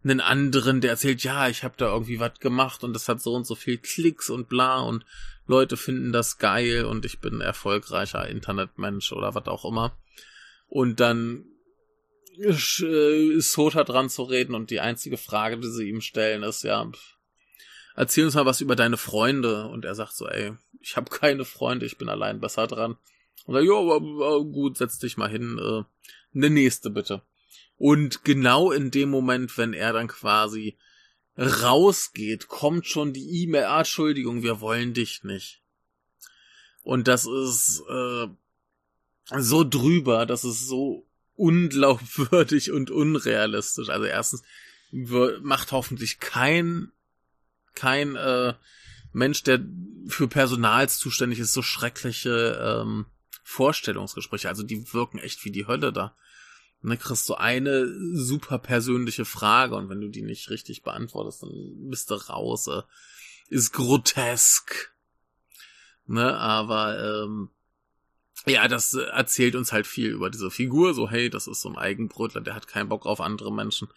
einen 0.04 0.20
anderen, 0.20 0.80
der 0.80 0.90
erzählt, 0.90 1.24
ja, 1.24 1.48
ich 1.48 1.64
habe 1.64 1.74
da 1.76 1.92
irgendwie 1.92 2.20
was 2.20 2.38
gemacht 2.38 2.84
und 2.84 2.92
das 2.92 3.08
hat 3.08 3.20
so 3.20 3.34
und 3.34 3.46
so 3.46 3.54
viel 3.54 3.78
Klicks 3.78 4.30
und 4.30 4.48
bla 4.48 4.80
und 4.80 5.04
Leute 5.46 5.76
finden 5.76 6.12
das 6.12 6.38
geil 6.38 6.84
und 6.84 7.04
ich 7.04 7.20
bin 7.20 7.40
erfolgreicher 7.40 8.28
Internetmensch 8.28 9.12
oder 9.12 9.34
was 9.34 9.46
auch 9.46 9.64
immer. 9.64 9.96
Und 10.68 11.00
dann 11.00 11.44
äh, 12.38 13.40
Sota 13.40 13.84
dran 13.84 14.08
zu 14.08 14.22
reden 14.22 14.54
und 14.54 14.70
die 14.70 14.80
einzige 14.80 15.16
Frage, 15.16 15.58
die 15.58 15.68
sie 15.68 15.88
ihm 15.88 16.00
stellen, 16.00 16.42
ist 16.42 16.64
ja, 16.64 16.90
erzähl 17.94 18.24
uns 18.24 18.34
mal 18.34 18.46
was 18.46 18.60
über 18.60 18.76
deine 18.76 18.96
Freunde. 18.96 19.68
Und 19.68 19.84
er 19.84 19.94
sagt 19.94 20.14
so, 20.14 20.26
ey, 20.26 20.52
ich 20.80 20.96
habe 20.96 21.10
keine 21.10 21.44
Freunde, 21.44 21.86
ich 21.86 21.98
bin 21.98 22.08
allein 22.08 22.40
besser 22.40 22.66
dran. 22.66 22.96
Und 23.46 23.54
er, 23.54 23.62
ja, 23.62 24.38
gut, 24.38 24.78
setz 24.78 24.98
dich 24.98 25.16
mal 25.16 25.30
hin, 25.30 25.58
äh, 25.58 25.84
eine 26.36 26.50
nächste 26.50 26.90
bitte. 26.90 27.22
Und 27.76 28.24
genau 28.24 28.70
in 28.70 28.90
dem 28.90 29.10
Moment, 29.10 29.56
wenn 29.58 29.72
er 29.72 29.92
dann 29.92 30.08
quasi 30.08 30.76
rausgeht, 31.36 32.48
kommt 32.48 32.86
schon 32.86 33.12
die 33.12 33.42
E-Mail, 33.42 33.64
ah, 33.64 33.78
Entschuldigung, 33.78 34.42
wir 34.42 34.60
wollen 34.60 34.94
dich 34.94 35.24
nicht. 35.24 35.62
Und 36.82 37.08
das 37.08 37.26
ist 37.26 37.82
äh, 37.88 38.26
so 39.38 39.64
drüber, 39.64 40.26
das 40.26 40.44
ist 40.44 40.66
so 40.66 41.06
unglaubwürdig 41.34 42.70
und 42.70 42.90
unrealistisch. 42.90 43.88
Also 43.88 44.04
erstens 44.04 44.42
macht 45.42 45.72
hoffentlich 45.72 46.20
kein 46.20 46.92
kein 47.74 48.16
äh, 48.16 48.54
Mensch, 49.12 49.42
der 49.42 49.60
für 50.06 50.28
Personals 50.28 50.98
zuständig 50.98 51.38
ist, 51.38 51.52
so 51.52 51.62
schreckliche 51.62 52.82
ähm, 52.82 53.06
Vorstellungsgespräche. 53.42 54.48
Also 54.48 54.62
die 54.62 54.92
wirken 54.92 55.18
echt 55.18 55.44
wie 55.44 55.50
die 55.50 55.66
Hölle 55.66 55.92
da. 55.92 56.16
Und 56.84 56.90
dann 56.90 56.98
kriegst 56.98 57.26
du 57.30 57.34
eine 57.34 57.88
super 58.14 58.58
persönliche 58.58 59.24
Frage 59.24 59.74
und 59.74 59.88
wenn 59.88 60.02
du 60.02 60.08
die 60.08 60.20
nicht 60.20 60.50
richtig 60.50 60.82
beantwortest, 60.82 61.42
dann 61.42 61.88
bist 61.88 62.10
du 62.10 62.14
raus. 62.14 62.66
Äh, 62.66 62.82
ist 63.48 63.72
grotesk. 63.72 64.92
Ne, 66.04 66.36
aber 66.36 67.22
ähm, 67.24 67.48
ja, 68.44 68.68
das 68.68 68.92
erzählt 68.92 69.54
uns 69.54 69.72
halt 69.72 69.86
viel 69.86 70.10
über 70.10 70.28
diese 70.28 70.50
Figur. 70.50 70.92
So, 70.92 71.08
hey, 71.08 71.30
das 71.30 71.46
ist 71.46 71.62
so 71.62 71.70
ein 71.70 71.78
Eigenbrötler, 71.78 72.42
der 72.42 72.54
hat 72.54 72.68
keinen 72.68 72.90
Bock 72.90 73.06
auf 73.06 73.22
andere 73.22 73.50
Menschen 73.50 73.88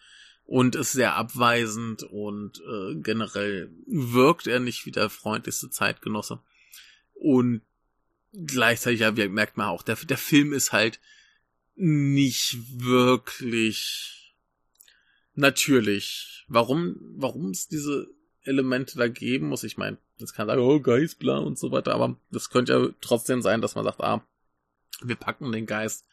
und 0.46 0.74
ist 0.74 0.92
sehr 0.92 1.14
abweisend 1.14 2.04
und 2.04 2.58
äh, 2.60 2.94
generell 2.94 3.70
wirkt 3.86 4.46
er 4.46 4.60
nicht 4.60 4.86
wie 4.86 4.92
der 4.92 5.10
freundlichste 5.10 5.68
Zeitgenosse. 5.68 6.40
Und 7.12 7.60
gleichzeitig 8.32 9.00
ja, 9.00 9.10
merkt 9.10 9.58
man 9.58 9.68
auch, 9.68 9.82
der, 9.82 9.96
der 9.96 10.16
Film 10.16 10.54
ist 10.54 10.72
halt 10.72 11.00
nicht 11.78 12.56
wirklich 12.82 14.34
natürlich. 15.34 16.44
Warum, 16.48 16.96
warum 17.16 17.50
es 17.50 17.68
diese 17.68 18.08
Elemente 18.42 18.98
da 18.98 19.08
geben 19.08 19.48
muss, 19.48 19.62
ich 19.64 19.76
meine, 19.76 19.98
das 20.18 20.32
kann 20.32 20.48
sagen, 20.48 20.60
oh, 20.60 20.80
Geist, 20.80 21.18
bla 21.18 21.38
und 21.38 21.58
so 21.58 21.70
weiter, 21.70 21.94
aber 21.94 22.18
das 22.30 22.50
könnte 22.50 22.72
ja 22.72 22.88
trotzdem 23.00 23.42
sein, 23.42 23.60
dass 23.60 23.74
man 23.74 23.84
sagt, 23.84 24.00
ah, 24.00 24.26
wir 25.02 25.16
packen 25.16 25.52
den 25.52 25.66
Geist 25.66 26.06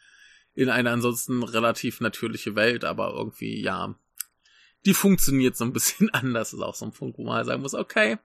in 0.54 0.68
eine 0.70 0.90
ansonsten 0.90 1.42
relativ 1.42 2.00
natürliche 2.00 2.54
Welt, 2.54 2.84
aber 2.84 3.14
irgendwie, 3.14 3.60
ja, 3.60 3.94
die 4.84 4.94
funktioniert 4.94 5.56
so 5.56 5.64
ein 5.64 5.72
bisschen 5.72 6.10
anders. 6.14 6.52
Ist 6.52 6.60
auch 6.60 6.74
so 6.74 6.86
ein 6.86 6.92
Punkt, 6.92 7.18
wo 7.18 7.24
man 7.24 7.36
halt 7.36 7.46
sagen 7.46 7.62
muss, 7.62 7.74
okay, 7.74 8.18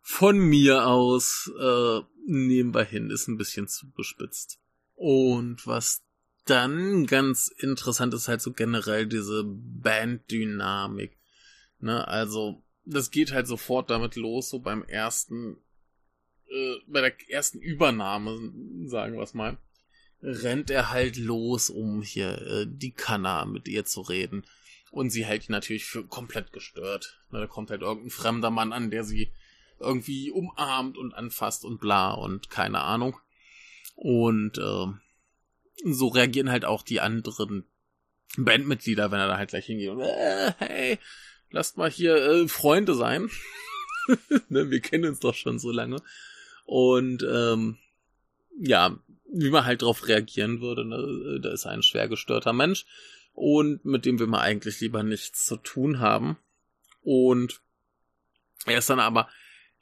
von 0.00 0.38
mir 0.38 0.86
aus 0.86 1.50
äh, 1.58 2.00
nehmen 2.26 2.74
wir 2.74 2.84
hin, 2.84 3.10
ist 3.10 3.26
ein 3.26 3.36
bisschen 3.36 3.66
zu 3.68 3.90
bespitzt. 3.90 4.60
Und 4.94 5.66
was 5.66 6.03
dann 6.44 7.06
ganz 7.06 7.48
interessant 7.48 8.14
ist 8.14 8.28
halt 8.28 8.42
so 8.42 8.52
generell 8.52 9.06
diese 9.06 9.44
Banddynamik. 9.44 11.18
Ne, 11.80 12.06
also 12.06 12.62
das 12.84 13.10
geht 13.10 13.32
halt 13.32 13.46
sofort 13.46 13.90
damit 13.90 14.16
los, 14.16 14.50
so 14.50 14.58
beim 14.58 14.82
ersten, 14.84 15.56
äh, 16.50 16.76
bei 16.86 17.00
der 17.00 17.12
ersten 17.30 17.58
Übernahme, 17.58 18.52
sagen 18.86 19.16
wir 19.16 19.22
es 19.22 19.34
mal, 19.34 19.58
rennt 20.22 20.70
er 20.70 20.90
halt 20.90 21.16
los, 21.16 21.70
um 21.70 22.02
hier 22.02 22.40
äh, 22.42 22.66
die 22.68 22.92
Kanna 22.92 23.44
mit 23.44 23.68
ihr 23.68 23.84
zu 23.84 24.02
reden. 24.02 24.44
Und 24.90 25.10
sie 25.10 25.24
hält 25.24 25.48
ihn 25.48 25.52
natürlich 25.52 25.86
für 25.86 26.06
komplett 26.06 26.52
gestört. 26.52 27.20
Ne, 27.30 27.40
da 27.40 27.46
kommt 27.46 27.70
halt 27.70 27.82
irgendein 27.82 28.10
fremder 28.10 28.50
Mann 28.50 28.72
an, 28.72 28.90
der 28.90 29.04
sie 29.04 29.32
irgendwie 29.80 30.30
umarmt 30.30 30.96
und 30.96 31.14
anfasst 31.14 31.64
und 31.64 31.80
bla 31.80 32.12
und 32.12 32.48
keine 32.48 32.82
Ahnung. 32.82 33.18
Und 33.96 34.58
äh, 34.58 34.86
so 35.84 36.08
reagieren 36.08 36.50
halt 36.50 36.64
auch 36.64 36.82
die 36.82 37.00
anderen 37.00 37.64
Bandmitglieder, 38.36 39.10
wenn 39.10 39.20
er 39.20 39.28
da 39.28 39.36
halt 39.36 39.50
gleich 39.50 39.66
hingeht 39.66 39.90
und 39.90 40.00
äh, 40.00 40.52
hey, 40.58 40.98
lasst 41.50 41.76
mal 41.76 41.90
hier 41.90 42.16
äh, 42.16 42.48
Freunde 42.48 42.94
sein. 42.94 43.30
ne, 44.48 44.70
wir 44.70 44.80
kennen 44.80 45.06
uns 45.06 45.20
doch 45.20 45.34
schon 45.34 45.58
so 45.58 45.70
lange. 45.70 46.02
Und 46.64 47.22
ähm, 47.22 47.78
ja, 48.58 48.98
wie 49.32 49.50
man 49.50 49.64
halt 49.64 49.82
drauf 49.82 50.06
reagieren 50.06 50.60
würde, 50.60 50.84
ne? 50.84 51.40
da 51.42 51.50
ist 51.50 51.66
ein 51.66 51.82
schwer 51.82 52.08
gestörter 52.08 52.52
Mensch 52.52 52.86
und 53.32 53.84
mit 53.84 54.04
dem 54.04 54.18
will 54.18 54.28
man 54.28 54.40
eigentlich 54.40 54.80
lieber 54.80 55.02
nichts 55.02 55.44
zu 55.44 55.56
tun 55.56 55.98
haben. 55.98 56.38
Und 57.02 57.60
er 58.66 58.78
ist 58.78 58.90
dann 58.90 59.00
aber 59.00 59.28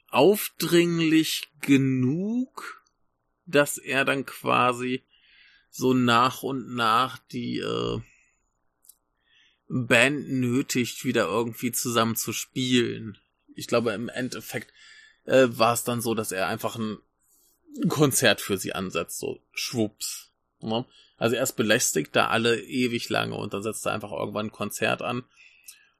aufdringlich 0.09 1.49
genug, 1.61 2.83
dass 3.45 3.77
er 3.77 4.05
dann 4.05 4.25
quasi 4.25 5.03
so 5.75 5.95
nach 5.95 6.43
und 6.43 6.75
nach 6.75 7.17
die 7.17 7.57
äh, 7.57 7.99
Band 9.67 10.29
nötigt, 10.29 11.03
wieder 11.03 11.25
irgendwie 11.25 11.71
zusammen 11.71 12.15
zu 12.15 12.31
spielen. 12.31 13.17
Ich 13.55 13.65
glaube, 13.65 13.91
im 13.93 14.07
Endeffekt 14.07 14.71
äh, 15.25 15.47
war 15.49 15.73
es 15.73 15.83
dann 15.83 15.99
so, 15.99 16.13
dass 16.13 16.31
er 16.31 16.47
einfach 16.47 16.75
ein 16.75 16.99
Konzert 17.89 18.39
für 18.39 18.59
sie 18.59 18.73
ansetzt, 18.73 19.17
so 19.17 19.41
schwupps. 19.51 20.31
Ne? 20.61 20.85
Also 21.17 21.35
erst 21.35 21.55
belästigt 21.55 22.15
da 22.15 22.27
alle 22.27 22.61
ewig 22.61 23.09
lange 23.09 23.33
und 23.33 23.55
dann 23.55 23.63
setzt 23.63 23.83
er 23.87 23.93
einfach 23.93 24.11
irgendwann 24.11 24.47
ein 24.47 24.51
Konzert 24.51 25.01
an. 25.01 25.23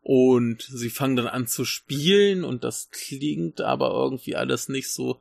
Und 0.01 0.61
sie 0.61 0.91
fangen 0.91 1.15
dann 1.15 1.27
an 1.27 1.47
zu 1.47 1.65
spielen 1.65 2.43
und 2.43 2.63
das 2.63 2.91
klingt 2.91 3.59
aber 3.61 3.89
irgendwie 3.89 4.35
alles 4.35 4.69
nicht 4.69 4.91
so, 4.91 5.19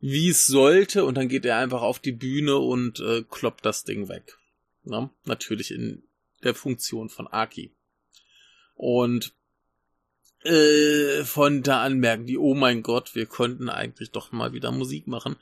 wie 0.00 0.28
es 0.28 0.46
sollte. 0.46 1.04
Und 1.04 1.16
dann 1.16 1.28
geht 1.28 1.44
er 1.44 1.58
einfach 1.58 1.82
auf 1.82 1.98
die 1.98 2.12
Bühne 2.12 2.56
und 2.58 3.00
äh, 3.00 3.24
kloppt 3.28 3.64
das 3.64 3.84
Ding 3.84 4.08
weg. 4.08 4.38
Ne? 4.84 5.10
Natürlich 5.24 5.70
in 5.70 6.02
der 6.42 6.54
Funktion 6.54 7.08
von 7.08 7.26
Aki. 7.26 7.72
Und 8.74 9.34
äh, 10.44 11.24
von 11.24 11.62
da 11.62 11.82
an 11.82 11.98
merken 11.98 12.26
die, 12.26 12.38
oh 12.38 12.54
mein 12.54 12.82
Gott, 12.82 13.14
wir 13.14 13.26
konnten 13.26 13.68
eigentlich 13.68 14.12
doch 14.12 14.30
mal 14.30 14.52
wieder 14.52 14.70
Musik 14.70 15.06
machen. 15.06 15.36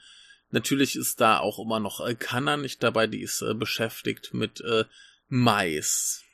Natürlich 0.50 0.96
ist 0.96 1.20
da 1.20 1.38
auch 1.38 1.58
immer 1.58 1.80
noch 1.80 2.00
äh, 2.00 2.14
Kanna 2.14 2.56
nicht 2.56 2.82
dabei, 2.82 3.06
die 3.06 3.20
ist 3.20 3.42
äh, 3.42 3.52
beschäftigt 3.52 4.32
mit 4.32 4.60
äh, 4.62 4.84
Mais. 5.28 6.24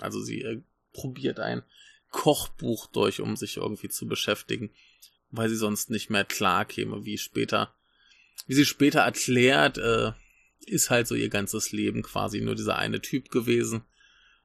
Also 0.00 0.22
sie 0.22 0.42
äh, 0.42 0.62
probiert 0.92 1.38
ein 1.38 1.62
Kochbuch 2.10 2.86
durch, 2.86 3.20
um 3.20 3.36
sich 3.36 3.58
irgendwie 3.58 3.88
zu 3.88 4.06
beschäftigen, 4.06 4.70
weil 5.30 5.48
sie 5.48 5.56
sonst 5.56 5.90
nicht 5.90 6.10
mehr 6.10 6.24
klar 6.24 6.64
käme, 6.64 7.04
wie 7.04 7.18
später, 7.18 7.74
wie 8.46 8.54
sie 8.54 8.64
später 8.64 9.00
erklärt, 9.00 9.78
äh, 9.78 10.12
ist 10.66 10.90
halt 10.90 11.06
so 11.06 11.14
ihr 11.14 11.28
ganzes 11.28 11.72
Leben 11.72 12.02
quasi 12.02 12.40
nur 12.40 12.54
dieser 12.54 12.76
eine 12.76 13.00
Typ 13.00 13.30
gewesen. 13.30 13.82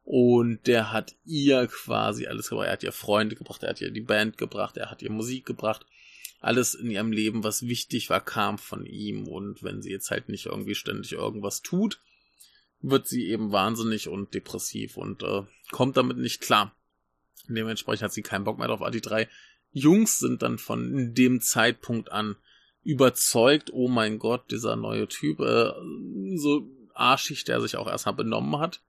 Und 0.06 0.68
der 0.68 0.92
hat 0.92 1.16
ihr 1.26 1.68
quasi 1.68 2.28
alles 2.28 2.50
gebracht. 2.50 2.68
Er 2.68 2.74
hat 2.74 2.84
ihr 2.84 2.92
Freunde 2.92 3.36
gebracht, 3.36 3.64
er 3.64 3.70
hat 3.70 3.82
ihr 3.82 3.92
die 3.92 4.02
Band 4.02 4.38
gebracht, 4.38 4.76
er 4.78 4.92
hat 4.92 5.02
ihr 5.02 5.12
Musik 5.12 5.46
gebracht 5.46 5.86
alles 6.44 6.76
in 6.76 6.92
ihrem 6.92 7.14
Leben, 7.14 7.46
was 7.46 7.68
wichtig 7.68 8.10
war, 8.10 8.20
kam 8.20 8.58
von 8.58 8.86
ihm. 8.86 9.28
Und 9.30 9.64
wenn 9.64 9.82
sie 9.82 9.92
jetzt 9.92 10.12
halt 10.12 10.28
nicht 10.28 10.48
irgendwie 10.48 10.76
ständig 10.76 11.14
irgendwas 11.14 11.62
tut, 11.62 12.02
wird 12.82 13.08
sie 13.08 13.30
eben 13.30 13.54
wahnsinnig 13.54 14.10
und 14.10 14.34
depressiv 14.34 14.98
und 14.98 15.24
äh, 15.24 15.44
kommt 15.72 15.96
damit 15.96 16.18
nicht 16.18 16.42
klar. 16.42 16.76
Dementsprechend 17.48 18.04
hat 18.04 18.14
sie 18.14 18.24
keinen 18.24 18.44
Bock 18.44 18.58
mehr 18.58 18.68
drauf. 18.68 18.82
Aber 18.82 18.92
die 18.92 19.00
drei 19.00 19.30
Jungs 19.74 20.20
sind 20.20 20.42
dann 20.42 20.58
von 20.58 21.14
dem 21.14 21.42
Zeitpunkt 21.42 22.12
an 22.12 22.38
überzeugt, 22.84 23.72
oh 23.74 23.88
mein 23.88 24.20
Gott, 24.20 24.52
dieser 24.52 24.76
neue 24.76 25.08
Typ, 25.08 25.40
äh, 25.40 25.72
so 26.36 26.70
arschig, 26.94 27.44
der 27.44 27.60
sich 27.60 27.76
auch 27.76 27.88
erstmal 27.88 28.16
benommen 28.16 28.60
hat, 28.60 28.82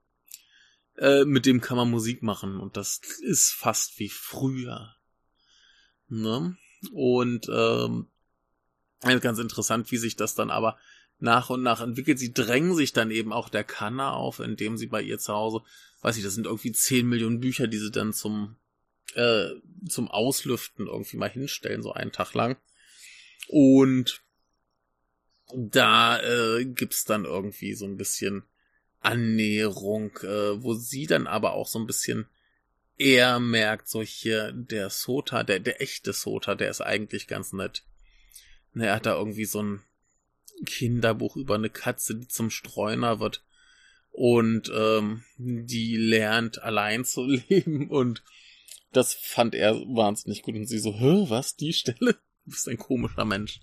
äh, 0.97 1.25
mit 1.25 1.45
dem 1.45 1.59
kann 1.59 1.77
man 1.77 1.89
Musik 1.89 2.23
machen 2.23 2.59
und 2.59 2.77
das 2.77 3.01
ist 3.21 3.51
fast 3.51 3.99
wie 3.99 4.09
früher. 4.09 4.95
Ne? 6.07 6.55
Und 6.93 7.49
ähm, 7.49 8.07
ganz 9.01 9.39
interessant, 9.39 9.91
wie 9.91 9.97
sich 9.97 10.15
das 10.15 10.35
dann 10.35 10.51
aber 10.51 10.77
nach 11.19 11.49
und 11.49 11.63
nach 11.63 11.81
entwickelt. 11.81 12.19
Sie 12.19 12.33
drängen 12.33 12.75
sich 12.75 12.93
dann 12.93 13.11
eben 13.11 13.31
auch 13.33 13.49
der 13.49 13.63
Kanne 13.63 14.11
auf, 14.11 14.39
indem 14.39 14.77
sie 14.77 14.87
bei 14.87 15.01
ihr 15.01 15.17
zu 15.17 15.33
Hause, 15.33 15.61
weiß 16.01 16.17
ich, 16.17 16.23
das 16.23 16.35
sind 16.35 16.45
irgendwie 16.45 16.71
10 16.71 17.07
Millionen 17.07 17.39
Bücher, 17.39 17.67
die 17.67 17.77
sie 17.77 17.91
dann 17.91 18.13
zum, 18.13 18.57
äh, 19.13 19.49
zum 19.87 20.09
Auslüften 20.09 20.87
irgendwie 20.87 21.17
mal 21.17 21.29
hinstellen, 21.29 21.83
so 21.83 21.93
einen 21.93 22.11
Tag 22.11 22.33
lang. 22.33 22.57
Und 23.47 24.21
da 25.53 26.19
äh, 26.21 26.65
gibt's 26.65 27.05
dann 27.05 27.25
irgendwie 27.25 27.75
so 27.75 27.85
ein 27.85 27.97
bisschen 27.97 28.43
Annäherung, 29.01 30.17
äh, 30.23 30.63
wo 30.63 30.73
sie 30.73 31.05
dann 31.05 31.27
aber 31.27 31.53
auch 31.53 31.67
so 31.67 31.79
ein 31.79 31.85
bisschen 31.85 32.27
er 32.97 33.39
merkt 33.39 33.89
so 33.89 34.01
hier, 34.01 34.51
der 34.53 34.89
Sota, 34.89 35.43
der, 35.43 35.59
der 35.59 35.81
echte 35.81 36.13
Sota, 36.13 36.55
der 36.55 36.69
ist 36.69 36.81
eigentlich 36.81 37.27
ganz 37.27 37.51
nett. 37.51 37.83
Ne, 38.73 38.87
er 38.87 38.95
hat 38.95 39.05
da 39.05 39.17
irgendwie 39.17 39.45
so 39.45 39.61
ein 39.61 39.81
Kinderbuch 40.65 41.35
über 41.35 41.55
eine 41.55 41.69
Katze, 41.69 42.15
die 42.15 42.27
zum 42.27 42.49
Streuner 42.49 43.19
wird. 43.19 43.43
und 44.11 44.71
ähm, 44.73 45.23
die 45.37 45.97
lernt 45.97 46.61
allein 46.63 47.03
zu 47.03 47.25
leben 47.49 47.89
und 47.89 48.23
das 48.95 49.13
fand 49.13 49.55
er 49.55 49.73
wahnsinnig 49.73 50.41
gut 50.41 50.55
und 50.55 50.67
sie 50.67 50.79
so, 50.79 50.93
hä, 50.93 51.25
was, 51.29 51.55
die 51.55 51.73
Stelle? 51.73 52.13
Du 52.45 52.51
bist 52.51 52.67
ein 52.67 52.77
komischer 52.77 53.25
Mensch. 53.25 53.59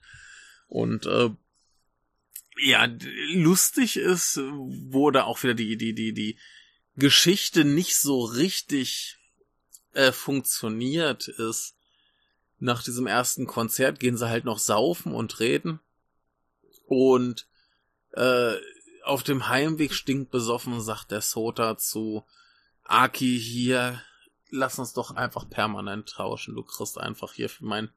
Und 0.68 1.06
äh, 1.06 1.30
ja, 2.62 2.88
lustig 3.34 3.96
ist, 3.96 4.36
wurde 4.36 5.24
auch 5.24 5.42
wieder 5.42 5.54
die, 5.54 5.76
die, 5.76 5.94
die, 5.94 6.12
die 6.12 6.38
Geschichte 6.96 7.64
nicht 7.64 7.96
so 7.96 8.24
richtig 8.24 9.18
äh, 9.92 10.12
funktioniert 10.12 11.28
ist. 11.28 11.74
Nach 12.58 12.82
diesem 12.82 13.06
ersten 13.06 13.46
Konzert 13.46 13.98
gehen 14.00 14.16
sie 14.16 14.28
halt 14.28 14.44
noch 14.44 14.58
saufen 14.58 15.14
und 15.14 15.40
reden. 15.40 15.80
Und 16.86 17.46
äh, 18.12 18.54
auf 19.04 19.22
dem 19.22 19.48
Heimweg 19.48 19.94
stinkt 19.94 20.30
besoffen, 20.30 20.80
sagt 20.80 21.10
der 21.10 21.22
Sota 21.22 21.76
zu 21.76 22.24
Aki 22.84 23.40
hier, 23.40 24.02
lass 24.52 24.78
uns 24.78 24.92
doch 24.92 25.10
einfach 25.16 25.48
permanent 25.48 26.10
tauschen. 26.10 26.54
Du 26.54 26.62
kriegst 26.62 26.98
einfach 26.98 27.32
hier 27.32 27.48
für 27.48 27.64
meinen 27.64 27.90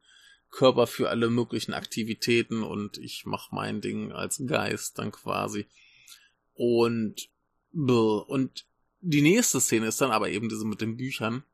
Körper 0.50 0.86
für 0.86 1.10
alle 1.10 1.28
möglichen 1.28 1.74
Aktivitäten 1.74 2.62
und 2.62 2.98
ich 2.98 3.26
mach 3.26 3.52
mein 3.52 3.80
Ding 3.80 4.10
als 4.12 4.42
Geist 4.46 4.98
dann 4.98 5.12
quasi. 5.12 5.66
Und 6.54 7.28
und 7.72 8.66
die 9.00 9.20
nächste 9.20 9.60
Szene 9.60 9.88
ist 9.88 10.00
dann 10.00 10.10
aber 10.10 10.30
eben 10.30 10.48
diese 10.48 10.64
mit 10.64 10.80
den 10.80 10.96
Büchern, 10.96 11.44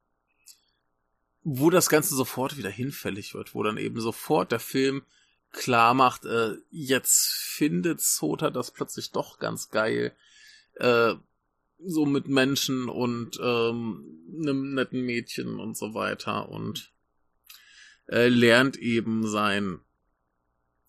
wo 1.43 1.69
das 1.69 1.88
Ganze 1.88 2.15
sofort 2.15 2.57
wieder 2.57 2.71
hinfällig 2.71 3.35
wird, 3.35 3.57
wo 3.57 3.65
dann 3.65 3.77
eben 3.77 4.01
sofort 4.01 4.53
der 4.53 4.61
Film 4.61 5.03
klar 5.51 5.95
macht, 5.95 6.25
äh, 6.25 6.55
jetzt 6.71 7.33
findet 7.33 8.01
Sota 8.01 8.51
das 8.51 8.71
plötzlich 8.71 9.11
doch 9.11 9.41
ganz 9.41 9.69
geil, 9.69 10.15
äh, 10.77 11.15
so 11.85 12.07
mit 12.07 12.29
Menschen 12.29 12.88
und 12.88 13.38
ähm, 13.42 14.18
einem 14.40 14.75
netten 14.75 15.03
Mädchen 15.03 15.59
und 15.59 15.77
so 15.77 15.95
weiter 15.95 16.49
und 16.49 16.92
äh, 18.09 18.29
lernt 18.29 18.77
eben 18.77 19.27
sein 19.27 19.81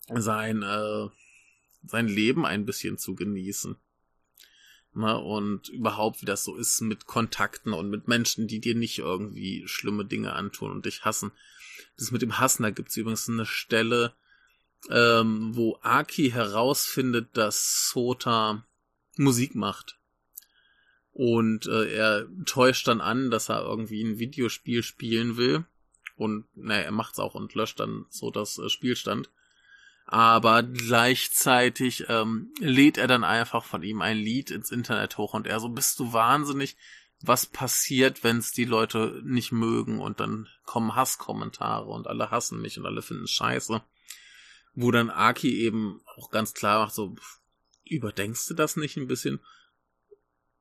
sein 0.08 0.62
äh, 0.62 1.08
sein 1.86 2.08
Leben 2.08 2.46
ein 2.46 2.64
bisschen 2.64 2.98
zu 2.98 3.14
genießen. 3.14 3.76
Ne, 4.96 5.18
und 5.18 5.68
überhaupt, 5.70 6.22
wie 6.22 6.26
das 6.26 6.44
so 6.44 6.54
ist 6.54 6.80
mit 6.80 7.06
Kontakten 7.06 7.72
und 7.72 7.90
mit 7.90 8.06
Menschen, 8.06 8.46
die 8.46 8.60
dir 8.60 8.76
nicht 8.76 8.98
irgendwie 8.98 9.66
schlimme 9.66 10.04
Dinge 10.04 10.34
antun 10.34 10.70
und 10.70 10.86
dich 10.86 11.04
hassen. 11.04 11.32
Das 11.96 12.12
mit 12.12 12.22
dem 12.22 12.38
Hassen, 12.38 12.62
da 12.62 12.70
gibt's 12.70 12.96
übrigens 12.96 13.28
eine 13.28 13.44
Stelle, 13.44 14.14
ähm, 14.90 15.56
wo 15.56 15.78
Aki 15.82 16.30
herausfindet, 16.30 17.36
dass 17.36 17.88
Sota 17.90 18.64
Musik 19.16 19.56
macht. 19.56 19.98
Und 21.14 21.66
äh, 21.66 21.94
er 21.94 22.26
täuscht 22.44 22.88
dann 22.88 23.00
an, 23.00 23.30
dass 23.30 23.48
er 23.48 23.62
irgendwie 23.62 24.02
ein 24.02 24.18
Videospiel 24.18 24.82
spielen 24.82 25.36
will. 25.36 25.64
Und 26.16 26.44
naja, 26.56 26.82
er 26.82 26.92
macht's 26.92 27.20
auch 27.20 27.34
und 27.34 27.54
löscht 27.54 27.78
dann 27.78 28.06
so 28.10 28.32
das 28.32 28.58
äh, 28.58 28.68
Spielstand. 28.68 29.30
Aber 30.06 30.64
gleichzeitig 30.64 32.06
ähm, 32.08 32.52
lädt 32.58 32.98
er 32.98 33.06
dann 33.06 33.22
einfach 33.22 33.64
von 33.64 33.84
ihm 33.84 34.02
ein 34.02 34.18
Lied 34.18 34.50
ins 34.50 34.72
Internet 34.72 35.16
hoch 35.16 35.34
und 35.34 35.46
er 35.46 35.60
so, 35.60 35.68
bist 35.68 35.98
du 36.00 36.12
wahnsinnig? 36.12 36.76
Was 37.20 37.46
passiert, 37.46 38.22
wenn 38.22 38.38
es 38.38 38.50
die 38.50 38.66
Leute 38.66 39.22
nicht 39.24 39.52
mögen 39.52 40.00
und 40.00 40.18
dann 40.20 40.48
kommen 40.64 40.96
Hasskommentare 40.96 41.86
und 41.86 42.06
alle 42.08 42.30
hassen 42.30 42.60
mich 42.60 42.76
und 42.78 42.86
alle 42.86 43.02
finden 43.02 43.28
scheiße. 43.28 43.82
Wo 44.74 44.90
dann 44.90 45.10
Aki 45.10 45.60
eben 45.60 46.00
auch 46.16 46.30
ganz 46.30 46.52
klar 46.52 46.84
macht, 46.84 46.94
so, 46.94 47.14
überdenkst 47.84 48.46
du 48.48 48.54
das 48.54 48.76
nicht 48.76 48.96
ein 48.96 49.06
bisschen? 49.06 49.40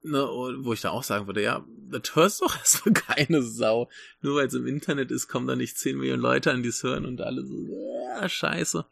Ne, 0.06 0.22
wo 0.22 0.74
ich 0.74 0.82
da 0.82 0.90
auch 0.90 1.04
sagen 1.04 1.28
würde, 1.28 1.42
ja, 1.42 1.66
das 1.90 2.16
hörst 2.16 2.42
doch 2.42 2.56
erstmal 2.58 2.94
keine 2.94 3.42
Sau. 3.42 3.90
Nur 4.22 4.36
weil 4.36 4.48
es 4.48 4.54
im 4.54 4.68
Internet 4.68 5.12
ist, 5.12 5.30
kommen 5.30 5.48
da 5.48 5.56
nicht 5.56 5.78
10 5.78 5.98
Millionen 5.98 6.22
Leute 6.22 6.52
an, 6.52 6.62
die 6.62 6.70
es 6.70 6.84
hören 6.84 7.06
und 7.06 7.22
alle 7.22 7.46
so, 7.46 7.68
ja, 7.70 8.28
scheiße. 8.28 8.86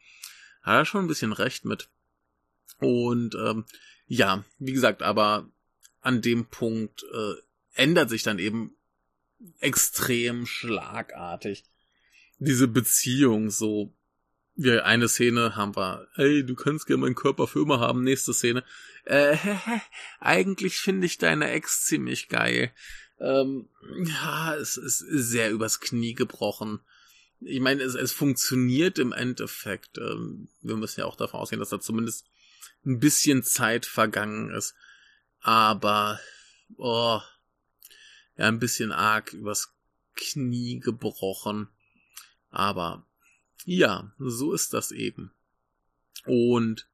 Hat 0.62 0.76
er 0.76 0.86
schon 0.86 1.06
ein 1.06 1.08
bisschen 1.08 1.34
recht 1.34 1.66
mit. 1.66 1.90
Und 2.80 3.36
ähm, 3.36 3.66
ja, 4.08 4.46
wie 4.58 4.72
gesagt, 4.72 5.02
aber 5.02 5.50
an 6.00 6.22
dem 6.22 6.46
Punkt 6.46 7.04
äh, 7.04 7.34
ändert 7.74 8.10
sich 8.10 8.24
dann 8.24 8.40
eben 8.40 8.76
extrem 9.60 10.46
schlagartig 10.46 11.64
diese 12.38 12.68
Beziehung 12.68 13.50
so. 13.50 13.94
Wir 14.56 14.86
eine 14.86 15.08
Szene 15.08 15.56
haben 15.56 15.76
wir, 15.76 16.08
hey, 16.16 16.46
du 16.46 16.56
kannst 16.56 16.86
gerne 16.86 17.02
meinen 17.02 17.16
Körper 17.16 17.48
für 17.48 17.62
immer 17.62 17.80
haben. 17.80 18.04
Nächste 18.04 18.34
Szene, 18.34 18.64
äh, 19.06 19.38
eigentlich 20.20 20.78
finde 20.78 21.08
ich 21.08 21.18
deine 21.18 21.50
Ex 21.50 21.86
ziemlich 21.86 22.30
geil. 22.30 22.72
Ähm, 23.20 23.70
ja, 24.04 24.56
es 24.56 24.78
ist 24.78 25.00
sehr 25.00 25.52
übers 25.52 25.80
Knie 25.80 26.14
gebrochen. 26.14 26.80
Ich 27.40 27.60
meine, 27.60 27.82
es, 27.84 27.96
es 27.96 28.12
funktioniert 28.12 29.00
im 29.00 29.14
Endeffekt. 29.14 29.98
Ähm, 29.98 30.50
wir 30.62 30.76
müssen 30.76 31.00
ja 31.02 31.06
auch 31.06 31.16
davon 31.16 31.40
ausgehen, 31.40 31.60
dass 31.60 31.70
da 31.70 31.80
zumindest 31.80 32.26
ein 32.86 33.00
bisschen 33.00 33.44
Zeit 33.44 33.86
vergangen 33.86 34.52
ist. 34.52 34.76
Aber, 35.40 36.20
oh, 36.78 37.20
ja, 38.38 38.48
ein 38.48 38.60
bisschen 38.60 38.92
arg 38.92 39.34
übers 39.34 39.74
Knie 40.16 40.80
gebrochen. 40.80 41.68
Aber, 42.50 43.06
ja, 43.66 44.14
so 44.18 44.54
ist 44.54 44.74
das 44.74 44.92
eben. 44.92 45.32
Und 46.26 46.88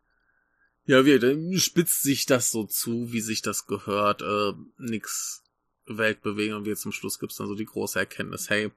ja, 0.86 1.06
wie, 1.06 1.20
dann 1.20 1.58
spitzt 1.60 2.02
sich 2.02 2.26
das 2.26 2.52
so 2.52 2.66
zu, 2.66 3.12
wie 3.12 3.22
sich 3.22 3.42
das 3.42 3.68
gehört. 3.68 4.22
Äh, 4.22 4.54
nix 4.78 5.44
Weltbewegen 5.86 6.56
und 6.56 6.66
wie 6.66 6.76
zum 6.76 6.92
Schluss 6.92 7.20
gibt's 7.20 7.36
dann 7.36 7.48
so 7.48 7.56
die 7.56 7.66
große 7.66 8.00
Erkenntnis, 8.00 8.50
hey, 8.50 8.72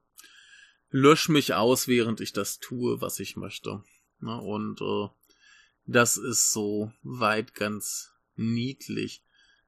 lösch 0.91 1.29
mich 1.29 1.55
aus, 1.55 1.89
während 1.89 2.21
ich 2.21 2.33
das 2.33 2.59
tue, 2.59 3.01
was 3.01 3.21
ich 3.21 3.37
möchte. 3.37 3.83
Na, 4.19 4.37
und 4.37 4.81
äh, 4.81 5.09
das 5.87 6.17
ist 6.17 6.53
so 6.53 6.93
weit 7.03 7.55
ganz 7.55 8.13
niedlich. 8.37 9.25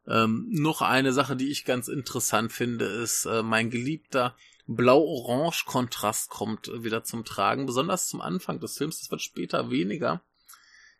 Ähm, 0.07 0.49
noch 0.51 0.83
eine 0.83 1.13
Sache, 1.13 1.37
die 1.37 1.51
ich 1.51 1.65
ganz 1.65 1.89
interessant 1.89 2.53
finde, 2.53 2.87
ist 2.87 3.25
äh, 3.25 3.43
mein 3.43 3.71
geliebter 3.71 4.37
Blau-Orange-Kontrast 4.67 6.31
kommt 6.31 6.71
wieder 6.83 7.05
zum 7.05 7.25
Tragen, 7.25 7.67
besonders 7.67 8.09
zum 8.09 8.21
Anfang 8.21 8.61
des 8.61 8.79
Films. 8.79 9.01
Das 9.01 9.11
wird 9.11 9.23
später 9.23 9.71
weniger. 9.71 10.23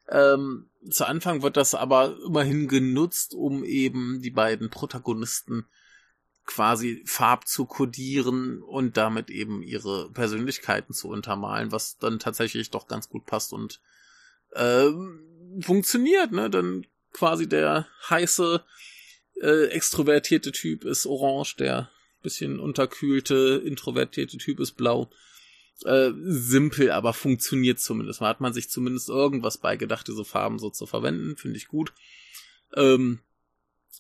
Ähm, 0.09 0.69
zu 0.91 1.07
Anfang 1.07 1.43
wird 1.43 1.57
das 1.57 1.75
aber 1.75 2.17
immerhin 2.27 2.69
genutzt, 2.69 3.35
um 3.35 3.65
eben 3.65 4.21
die 4.21 4.31
beiden 4.31 4.69
Protagonisten 4.69 5.67
quasi 6.45 7.03
farb 7.07 7.47
zu 7.47 7.67
kodieren 7.67 8.63
und 8.63 8.97
damit 8.97 9.31
eben 9.31 9.63
ihre 9.63 10.11
Persönlichkeiten 10.11 10.93
zu 10.93 11.09
untermalen, 11.09 11.71
was 11.71 11.99
dann 11.99 12.19
tatsächlich 12.19 12.71
doch 12.71 12.89
ganz 12.89 13.09
gut 13.09 13.27
passt 13.27 13.53
und 13.53 13.81
äh, 14.51 14.91
funktioniert, 15.61 16.33
ne? 16.33 16.51
Dann 16.51 16.85
quasi 17.13 17.49
der 17.49 17.87
heiße, 18.11 18.65
äh, 19.43 19.67
extrovertierte 19.67 20.53
Typ 20.53 20.85
ist 20.85 21.07
orange, 21.07 21.57
der 21.57 21.91
bisschen 22.23 22.61
unterkühlte, 22.61 23.63
introvertierte 23.65 24.39
Typ 24.39 24.61
ist 24.61 24.73
blau 24.73 25.11
äh, 25.85 26.13
simpel, 26.23 26.91
aber 26.93 27.13
funktioniert 27.13 27.81
zumindest. 27.81 28.21
Man 28.21 28.31
hat 28.31 28.41
man 28.41 28.53
sich 28.53 28.71
zumindest 28.71 29.09
irgendwas 29.09 29.59
beigedacht, 29.59 30.07
diese 30.07 30.25
Farben 30.25 30.59
so 30.59 30.71
zu 30.71 30.87
verwenden, 30.87 31.37
finde 31.37 31.57
ich 31.57 31.69
gut. 31.69 31.93
Ähm, 32.75 33.21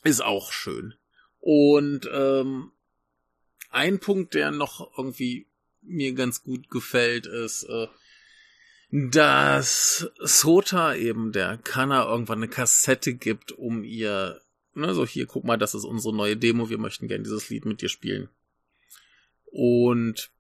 ist 0.05 0.23
auch 0.23 0.53
schön. 0.53 0.95
Und 1.41 2.09
ähm, 2.13 2.71
ein 3.71 3.99
Punkt, 3.99 4.35
der 4.35 4.51
noch 4.53 4.97
irgendwie 4.97 5.49
mir 5.81 6.13
ganz 6.15 6.43
gut 6.43 6.71
gefällt, 6.71 7.27
ist, 7.27 7.65
äh, 7.65 7.89
dass 8.91 10.07
Sota 10.21 10.95
eben 10.95 11.33
der 11.33 11.57
Kanna 11.59 12.05
irgendwann 12.05 12.39
eine 12.39 12.49
Kassette 12.49 13.15
gibt, 13.15 13.51
um 13.53 13.85
ihr, 13.85 14.41
ne, 14.75 14.95
so 14.95 15.07
hier, 15.07 15.27
guck 15.27 15.45
mal, 15.45 15.57
das 15.57 15.75
ist 15.75 15.85
unsere 15.85 16.15
neue 16.15 16.37
Demo, 16.37 16.71
wir 16.71 16.79
möchten 16.79 17.09
gerne 17.09 17.25
dieses 17.25 17.49
Lied 17.49 17.65
mit 17.65 17.83
dir 17.83 17.89
spielen. 17.89 18.29
Und 19.47 20.31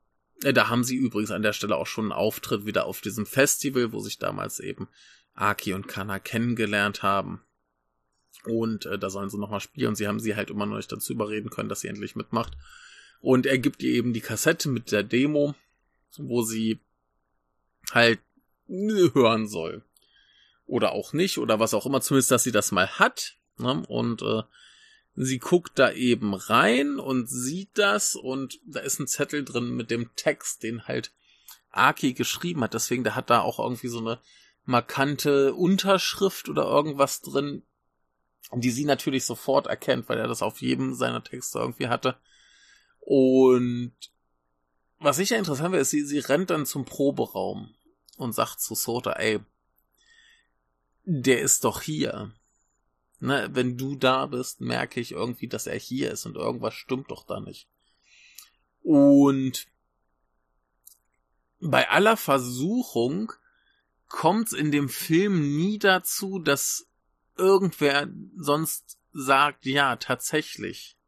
äh, 0.42 0.52
da 0.52 0.68
haben 0.68 0.84
sie 0.84 0.96
übrigens 0.96 1.30
an 1.30 1.42
der 1.42 1.52
Stelle 1.52 1.76
auch 1.76 1.86
schon 1.86 2.06
einen 2.06 2.12
Auftritt 2.12 2.66
wieder 2.66 2.86
auf 2.86 3.00
diesem 3.00 3.26
Festival, 3.26 3.92
wo 3.92 4.00
sich 4.00 4.18
damals 4.18 4.60
eben 4.60 4.88
Aki 5.34 5.74
und 5.74 5.88
Kana 5.88 6.18
kennengelernt 6.18 7.02
haben. 7.02 7.42
Und 8.44 8.86
äh, 8.86 8.98
da 8.98 9.10
sollen 9.10 9.30
sie 9.30 9.38
nochmal 9.38 9.60
spielen. 9.60 9.88
Und 9.88 9.96
sie 9.96 10.08
haben 10.08 10.20
sie 10.20 10.34
halt 10.34 10.50
immer 10.50 10.66
noch 10.66 10.76
nicht 10.76 10.90
dazu 10.90 11.12
überreden 11.12 11.50
können, 11.50 11.68
dass 11.68 11.80
sie 11.80 11.88
endlich 11.88 12.16
mitmacht. 12.16 12.56
Und 13.20 13.46
er 13.46 13.58
gibt 13.58 13.82
ihr 13.82 13.92
eben 13.92 14.12
die 14.12 14.20
Kassette 14.20 14.68
mit 14.68 14.90
der 14.90 15.04
Demo, 15.04 15.54
wo 16.18 16.42
sie 16.42 16.80
halt 17.92 18.20
hören 18.68 19.46
soll. 19.46 19.84
Oder 20.66 20.92
auch 20.92 21.12
nicht, 21.12 21.38
oder 21.38 21.60
was 21.60 21.74
auch 21.74 21.86
immer, 21.86 22.00
zumindest, 22.00 22.30
dass 22.30 22.44
sie 22.44 22.52
das 22.52 22.72
mal 22.72 22.88
hat. 22.98 23.36
Ne? 23.58 23.84
Und 23.86 24.22
äh, 24.22 24.42
Sie 25.14 25.38
guckt 25.38 25.78
da 25.78 25.92
eben 25.92 26.34
rein 26.34 26.98
und 26.98 27.28
sieht 27.28 27.76
das 27.76 28.14
und 28.16 28.60
da 28.64 28.80
ist 28.80 28.98
ein 28.98 29.06
Zettel 29.06 29.44
drin 29.44 29.76
mit 29.76 29.90
dem 29.90 30.10
Text, 30.16 30.62
den 30.62 30.86
halt 30.86 31.12
Aki 31.70 32.14
geschrieben 32.14 32.62
hat. 32.62 32.72
Deswegen, 32.72 33.04
der 33.04 33.14
hat 33.14 33.28
da 33.28 33.40
auch 33.40 33.58
irgendwie 33.58 33.88
so 33.88 33.98
eine 33.98 34.20
markante 34.64 35.54
Unterschrift 35.54 36.48
oder 36.48 36.64
irgendwas 36.64 37.20
drin. 37.20 37.62
die 38.54 38.70
sie 38.70 38.84
natürlich 38.84 39.24
sofort 39.24 39.66
erkennt, 39.66 40.08
weil 40.08 40.18
er 40.18 40.28
das 40.28 40.42
auf 40.42 40.60
jedem 40.60 40.94
seiner 40.94 41.22
Texte 41.22 41.58
irgendwie 41.58 41.88
hatte. 41.88 42.16
Und 43.00 43.94
was 44.98 45.18
ich 45.18 45.30
ja 45.30 45.38
interessant 45.38 45.66
finde, 45.66 45.78
ist, 45.78 45.90
sie, 45.90 46.04
sie 46.04 46.18
rennt 46.18 46.50
dann 46.50 46.66
zum 46.66 46.84
Proberaum 46.84 47.74
und 48.16 48.34
sagt 48.34 48.60
zu 48.60 48.74
Sota, 48.74 49.12
ey, 49.12 49.40
der 51.04 51.40
ist 51.40 51.64
doch 51.64 51.82
hier. 51.82 52.32
Ne, 53.24 53.48
wenn 53.52 53.78
du 53.78 53.94
da 53.94 54.26
bist, 54.26 54.60
merke 54.60 54.98
ich 54.98 55.12
irgendwie, 55.12 55.46
dass 55.46 55.68
er 55.68 55.78
hier 55.78 56.10
ist 56.10 56.26
und 56.26 56.34
irgendwas 56.34 56.74
stimmt 56.74 57.08
doch 57.12 57.24
da 57.24 57.38
nicht. 57.38 57.68
Und 58.82 59.68
bei 61.60 61.88
aller 61.88 62.16
Versuchung 62.16 63.32
kommt's 64.08 64.52
in 64.52 64.72
dem 64.72 64.88
Film 64.88 65.56
nie 65.56 65.78
dazu, 65.78 66.40
dass 66.40 66.88
irgendwer 67.36 68.08
sonst 68.36 68.98
sagt, 69.12 69.66
ja, 69.66 69.94
tatsächlich. 69.94 70.98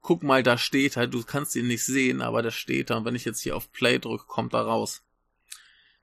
Guck 0.00 0.22
mal, 0.22 0.44
da 0.44 0.56
steht 0.56 0.96
er, 0.96 1.08
du 1.08 1.24
kannst 1.24 1.56
ihn 1.56 1.66
nicht 1.66 1.84
sehen, 1.84 2.22
aber 2.22 2.42
da 2.42 2.52
steht 2.52 2.90
er. 2.90 2.98
Und 2.98 3.06
wenn 3.06 3.16
ich 3.16 3.24
jetzt 3.24 3.40
hier 3.40 3.56
auf 3.56 3.72
Play 3.72 3.98
drücke, 3.98 4.26
kommt 4.28 4.54
er 4.54 4.66
raus. 4.66 5.02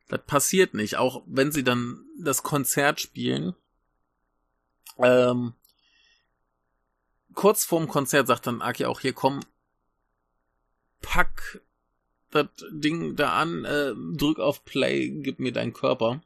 Das 0.10 0.26
passiert 0.26 0.74
nicht, 0.74 0.98
auch 0.98 1.24
wenn 1.26 1.54
sie 1.54 1.64
dann 1.64 2.04
das 2.20 2.44
Konzert 2.44 3.00
spielen. 3.00 3.56
Ähm, 4.98 5.54
kurz 7.34 7.66
vorm 7.66 7.88
Konzert 7.88 8.28
sagt 8.28 8.48
dann 8.48 8.62
Aki 8.62 8.86
auch, 8.86 9.00
hier 9.00 9.14
komm, 9.14 9.42
pack 11.02 11.62
das 12.32 12.48
Ding 12.72 13.16
da 13.16 13.40
an, 13.40 13.66
äh, 13.66 13.94
drück 14.18 14.40
auf 14.40 14.66
Play, 14.66 15.10
gib 15.10 15.40
mir 15.40 15.54
deinen 15.54 15.74
Körper. 15.74 16.22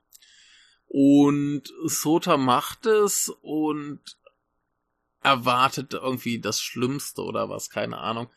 Und 0.88 1.64
Sota 1.86 2.38
macht 2.38 2.88
es 2.88 3.30
und 3.42 4.00
erwartet 5.22 5.94
irgendwie 5.94 6.40
das 6.40 6.62
Schlimmste 6.62 7.22
oder 7.22 7.50
was, 7.50 7.70
keine 7.70 8.00
Ahnung. 8.00 8.30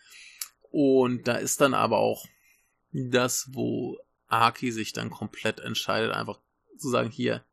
Und 0.71 1.29
da 1.29 1.35
ist 1.37 1.61
dann 1.61 1.75
aber 1.75 1.99
auch 1.99 2.27
das, 2.93 3.49
wo 3.53 3.99
Aki 4.27 4.71
sich 4.73 4.93
dann 4.93 5.11
komplett 5.11 5.61
entscheidet, 5.61 6.13
einfach 6.13 6.39
zu 6.77 6.91
sagen, 6.91 7.11
hier, 7.11 7.45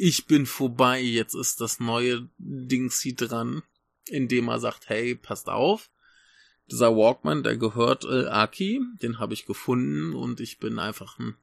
ich 0.00 0.26
bin 0.26 0.46
vorbei, 0.46 1.00
jetzt 1.00 1.34
ist 1.34 1.60
das 1.60 1.80
neue 1.80 2.28
Dingsy 2.38 3.16
dran, 3.16 3.64
indem 4.06 4.48
er 4.48 4.60
sagt, 4.60 4.88
hey, 4.88 5.16
passt 5.16 5.48
auf, 5.48 5.90
dieser 6.70 6.96
Walkman, 6.96 7.42
der 7.42 7.56
gehört 7.56 8.04
äh, 8.04 8.26
Aki, 8.26 8.80
den 9.02 9.18
habe 9.18 9.34
ich 9.34 9.44
gefunden 9.44 10.14
und 10.14 10.38
ich 10.38 10.58
bin 10.58 10.78
einfach 10.78 11.18
ein 11.18 11.36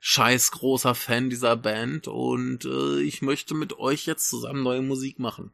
scheiß 0.00 0.50
großer 0.50 0.96
Fan 0.96 1.30
dieser 1.30 1.56
Band 1.56 2.08
und 2.08 2.64
äh, 2.64 3.00
ich 3.00 3.22
möchte 3.22 3.54
mit 3.54 3.78
euch 3.78 4.06
jetzt 4.06 4.28
zusammen 4.28 4.64
neue 4.64 4.82
Musik 4.82 5.20
machen. 5.20 5.52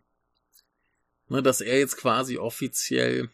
Ne, 1.29 1.43
dass 1.43 1.61
er 1.61 1.79
jetzt 1.79 1.99
quasi 1.99 2.39
offiziell 2.39 3.29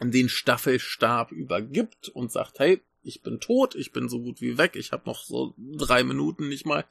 den 0.00 0.28
Staffelstab 0.28 1.32
übergibt 1.32 2.10
und 2.10 2.32
sagt, 2.32 2.58
hey, 2.58 2.82
ich 3.02 3.22
bin 3.22 3.40
tot, 3.40 3.74
ich 3.74 3.92
bin 3.92 4.10
so 4.10 4.20
gut 4.20 4.42
wie 4.42 4.58
weg, 4.58 4.76
ich 4.76 4.92
habe 4.92 5.08
noch 5.08 5.24
so 5.24 5.54
drei 5.56 6.04
Minuten 6.04 6.50
nicht 6.50 6.66
mal. 6.66 6.84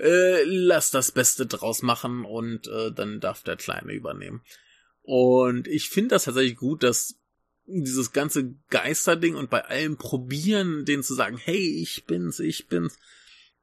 Äh, 0.00 0.44
lass 0.44 0.90
das 0.90 1.12
Beste 1.12 1.46
draus 1.46 1.82
machen 1.82 2.24
und 2.24 2.66
äh, 2.68 2.90
dann 2.90 3.20
darf 3.20 3.42
der 3.42 3.56
Kleine 3.56 3.92
übernehmen. 3.92 4.40
Und 5.02 5.68
ich 5.68 5.90
finde 5.90 6.10
das 6.10 6.24
tatsächlich 6.24 6.56
gut, 6.56 6.82
dass 6.82 7.16
dieses 7.66 8.12
ganze 8.12 8.54
Geisterding 8.70 9.34
und 9.34 9.50
bei 9.50 9.64
allem 9.64 9.98
probieren, 9.98 10.86
denen 10.86 11.02
zu 11.02 11.14
sagen, 11.14 11.36
hey, 11.36 11.82
ich 11.82 12.06
bin's, 12.06 12.40
ich 12.40 12.66
bin's, 12.66 12.98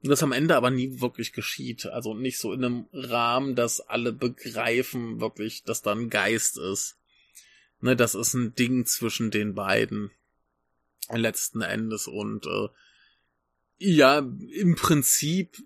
das 0.02 0.22
am 0.22 0.30
Ende 0.30 0.54
aber 0.54 0.70
nie 0.70 1.00
wirklich 1.00 1.32
geschieht. 1.32 1.86
Also 1.86 2.14
nicht 2.14 2.38
so 2.38 2.52
in 2.52 2.64
einem 2.64 2.86
Rahmen, 2.92 3.56
dass 3.56 3.80
alle 3.80 4.12
begreifen 4.12 5.20
wirklich, 5.20 5.64
dass 5.64 5.82
da 5.82 5.92
ein 5.92 6.08
Geist 6.08 6.56
ist. 6.56 6.96
Ne, 7.80 7.96
das 7.96 8.14
ist 8.14 8.34
ein 8.34 8.54
Ding 8.54 8.86
zwischen 8.86 9.30
den 9.30 9.54
beiden 9.54 10.12
letzten 11.10 11.62
Endes 11.62 12.06
und 12.06 12.46
äh, 12.46 12.68
ja, 13.78 14.18
im 14.18 14.74
Prinzip 14.76 15.56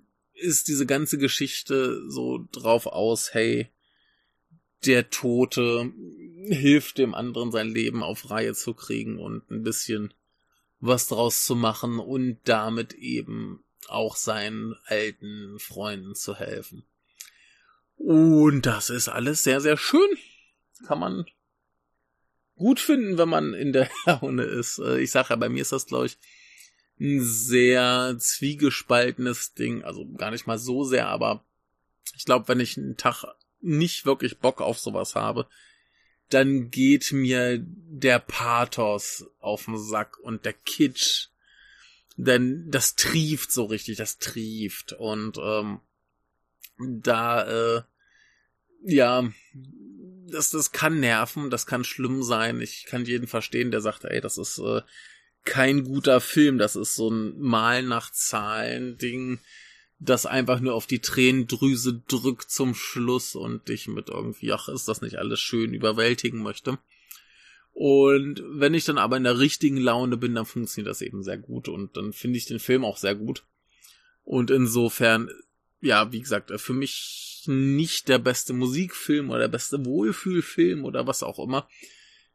ist 0.43 0.69
diese 0.69 0.87
ganze 0.87 1.19
Geschichte 1.19 2.03
so 2.11 2.47
drauf 2.53 2.87
aus, 2.87 3.33
hey, 3.33 3.69
der 4.85 5.11
Tote 5.11 5.93
hilft 6.49 6.99
dem 6.99 7.15
anderen 7.15 7.53
sein 7.53 7.69
Leben 7.69 8.03
auf 8.03 8.31
Reihe 8.31 8.55
zu 8.55 8.75
kriegen 8.75 9.19
und 9.19 9.49
ein 9.51 9.63
bisschen 9.63 10.13
was 10.81 11.07
draus 11.07 11.45
zu 11.45 11.55
machen 11.55 12.01
und 12.01 12.41
damit 12.45 12.95
eben 12.95 13.63
auch 13.89 14.17
seinen 14.17 14.75
alten 14.87 15.59
Freunden 15.59 16.15
zu 16.15 16.35
helfen. 16.35 16.85
Und 17.97 18.67
das 18.67 18.91
ist 18.91 19.09
alles 19.09 19.45
sehr, 19.45 19.61
sehr 19.61 19.77
schön. 19.77 20.09
Kann 20.87 20.99
man 20.99 21.25
gut 22.57 22.81
finden, 22.81 23.19
wenn 23.19 23.29
man 23.29 23.55
in 23.55 23.73
der 23.73 23.89
Laune 24.07 24.43
ist. 24.43 24.79
Äh, 24.79 25.01
ich 25.01 25.11
sage 25.13 25.31
ja, 25.31 25.37
bei 25.37 25.49
mir 25.49 25.63
ist 25.63 25.73
das, 25.73 25.87
glaube 25.87 26.07
ich, 26.07 26.19
ein 27.01 27.23
sehr 27.23 28.17
zwiegespaltenes 28.19 29.55
Ding. 29.55 29.83
Also 29.83 30.07
gar 30.13 30.31
nicht 30.31 30.47
mal 30.47 30.59
so 30.59 30.85
sehr, 30.85 31.09
aber 31.09 31.45
ich 32.17 32.25
glaube, 32.25 32.49
wenn 32.49 32.61
ich 32.61 32.77
einen 32.77 32.97
Tag 32.97 33.25
nicht 33.61 34.07
wirklich 34.07 34.39
Bock 34.39 34.61
auf 34.61 34.79
sowas 34.79 35.15
habe, 35.15 35.47
dann 36.29 36.71
geht 36.71 37.13
mir 37.13 37.59
der 37.61 38.19
Pathos 38.19 39.27
auf 39.39 39.67
den 39.67 39.79
Sack 39.79 40.19
und 40.19 40.45
der 40.45 40.55
Kitsch. 40.55 41.29
Denn 42.17 42.71
das 42.71 42.95
trieft 42.95 43.53
so 43.53 43.65
richtig, 43.65 43.97
das 43.97 44.19
trieft. 44.19 44.93
Und 44.93 45.39
ähm, 45.43 45.81
da, 46.79 47.77
äh, 47.77 47.83
ja, 48.85 49.31
das, 50.31 50.51
das 50.51 50.73
kann 50.73 51.01
nerven, 51.01 51.51
das 51.51 51.67
kann 51.67 51.85
schlimm 51.85 52.23
sein. 52.23 52.61
Ich 52.61 52.87
kann 52.87 53.05
jeden 53.05 53.27
verstehen, 53.27 53.71
der 53.71 53.81
sagt, 53.81 54.05
ey, 54.05 54.21
das 54.21 54.39
ist 54.39 54.59
äh, 54.59 54.83
kein 55.45 55.85
guter 55.85 56.21
Film, 56.21 56.59
das 56.59 56.77
ist 56.77 56.95
so 56.95 57.11
ein 57.11 57.39
Mal 57.39 57.83
nach 57.83 58.11
Zahlen 58.13 58.97
Ding, 58.99 59.41
das 59.99 60.27
einfach 60.27 60.61
nur 60.61 60.75
auf 60.75 60.87
die 60.87 61.01
Tränendrüse 61.01 62.03
drückt 62.09 62.51
zum 62.51 62.75
Schluss 62.75 63.35
und 63.35 63.69
dich 63.69 63.89
mit 63.89 64.09
irgendwie, 64.09 64.53
ach, 64.53 64.69
ist 64.69 64.89
das 64.89 65.01
nicht 65.01 65.19
alles 65.19 65.41
schön, 65.41 65.75
überwältigen 65.75 66.43
möchte. 66.43 66.79
Und 67.73 68.43
wenn 68.47 68.75
ich 68.75 68.85
dann 68.85 68.99
aber 68.99 69.17
in 69.17 69.25
der 69.25 69.39
richtigen 69.39 69.79
Laune 69.79 70.17
bin, 70.17 70.35
dann 70.35 70.45
funktioniert 70.45 70.91
das 70.91 71.03
eben 71.03 71.23
sehr 71.23 71.39
gut 71.39 71.69
und 71.69 71.97
dann 71.97 72.13
finde 72.13 72.39
ich 72.39 72.47
den 72.47 72.59
Film 72.59 72.85
auch 72.85 72.97
sehr 72.97 73.15
gut. 73.15 73.45
Und 74.25 74.51
insofern, 74.51 75.31
ja, 75.81 76.13
wie 76.13 76.21
gesagt, 76.21 76.53
für 76.61 76.75
mich 76.75 77.45
nicht 77.47 78.09
der 78.09 78.19
beste 78.19 78.53
Musikfilm 78.53 79.31
oder 79.31 79.41
der 79.41 79.49
beste 79.49 79.85
Wohlfühlfilm 79.85 80.85
oder 80.85 81.07
was 81.07 81.23
auch 81.23 81.39
immer. 81.39 81.69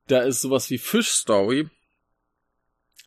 Da 0.08 0.22
ist 0.22 0.42
sowas 0.42 0.70
wie 0.70 0.78
Fish 0.78 1.10
Story 1.10 1.70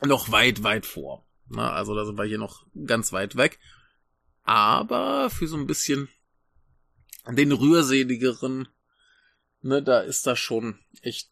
noch 0.03 0.31
weit, 0.33 0.63
weit 0.63 0.87
vor. 0.87 1.27
Na, 1.49 1.73
also 1.73 1.95
da 1.95 2.05
sind 2.05 2.17
wir 2.17 2.25
hier 2.25 2.39
noch 2.39 2.67
ganz 2.87 3.13
weit 3.13 3.37
weg. 3.37 3.59
Aber 4.43 5.31
für 5.31 5.47
so 5.47 5.57
ein 5.57 5.67
bisschen 5.67 6.09
den 7.29 7.53
rührseligeren, 7.53 8.69
ne, 9.61 9.83
da 9.83 10.01
ist 10.01 10.27
das 10.27 10.39
schon 10.39 10.79
echt 11.03 11.31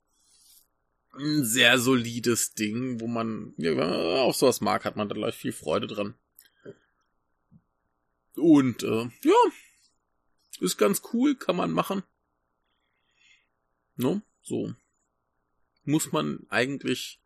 ein 1.15 1.45
sehr 1.45 1.79
solides 1.79 2.55
Ding, 2.55 3.01
wo 3.01 3.07
man, 3.07 3.55
ja, 3.57 3.71
wenn 3.71 3.89
man 3.89 4.19
auch 4.19 4.35
sowas 4.35 4.61
mag, 4.61 4.85
hat 4.85 4.97
man 4.97 5.09
da 5.09 5.15
gleich 5.15 5.35
viel 5.35 5.53
Freude 5.53 5.87
dran. 5.87 6.15
Und 8.37 8.83
äh, 8.83 9.09
ja, 9.23 9.35
ist 10.61 10.77
ganz 10.77 11.03
cool, 11.13 11.35
kann 11.35 11.57
man 11.57 11.73
machen. 11.73 12.03
No, 13.97 14.23
so. 14.43 14.75
Muss 15.85 16.13
man 16.13 16.47
eigentlich 16.49 17.18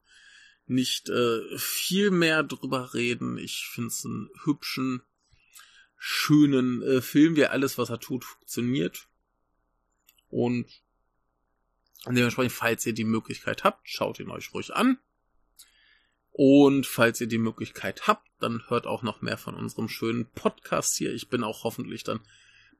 nicht 0.72 1.08
äh, 1.08 1.40
viel 1.56 2.10
mehr 2.10 2.42
drüber 2.42 2.94
reden. 2.94 3.38
Ich 3.38 3.66
finde 3.66 3.88
es 3.88 4.04
einen 4.04 4.28
hübschen, 4.44 5.02
schönen 5.96 6.82
äh, 6.82 7.00
Film, 7.00 7.36
wie 7.36 7.46
alles, 7.46 7.78
was 7.78 7.90
er 7.90 8.00
tut, 8.00 8.24
funktioniert. 8.24 9.08
Und 10.28 10.66
dementsprechend, 12.06 12.52
falls 12.52 12.86
ihr 12.86 12.94
die 12.94 13.04
Möglichkeit 13.04 13.64
habt, 13.64 13.88
schaut 13.88 14.18
ihn 14.18 14.30
euch 14.30 14.52
ruhig 14.54 14.74
an. 14.74 14.98
Und 16.32 16.86
falls 16.86 17.20
ihr 17.20 17.26
die 17.26 17.38
Möglichkeit 17.38 18.06
habt, 18.06 18.26
dann 18.40 18.62
hört 18.68 18.86
auch 18.86 19.02
noch 19.02 19.20
mehr 19.20 19.36
von 19.36 19.54
unserem 19.54 19.88
schönen 19.88 20.30
Podcast 20.30 20.96
hier. 20.96 21.12
Ich 21.12 21.28
bin 21.28 21.44
auch 21.44 21.64
hoffentlich 21.64 22.04
dann 22.04 22.20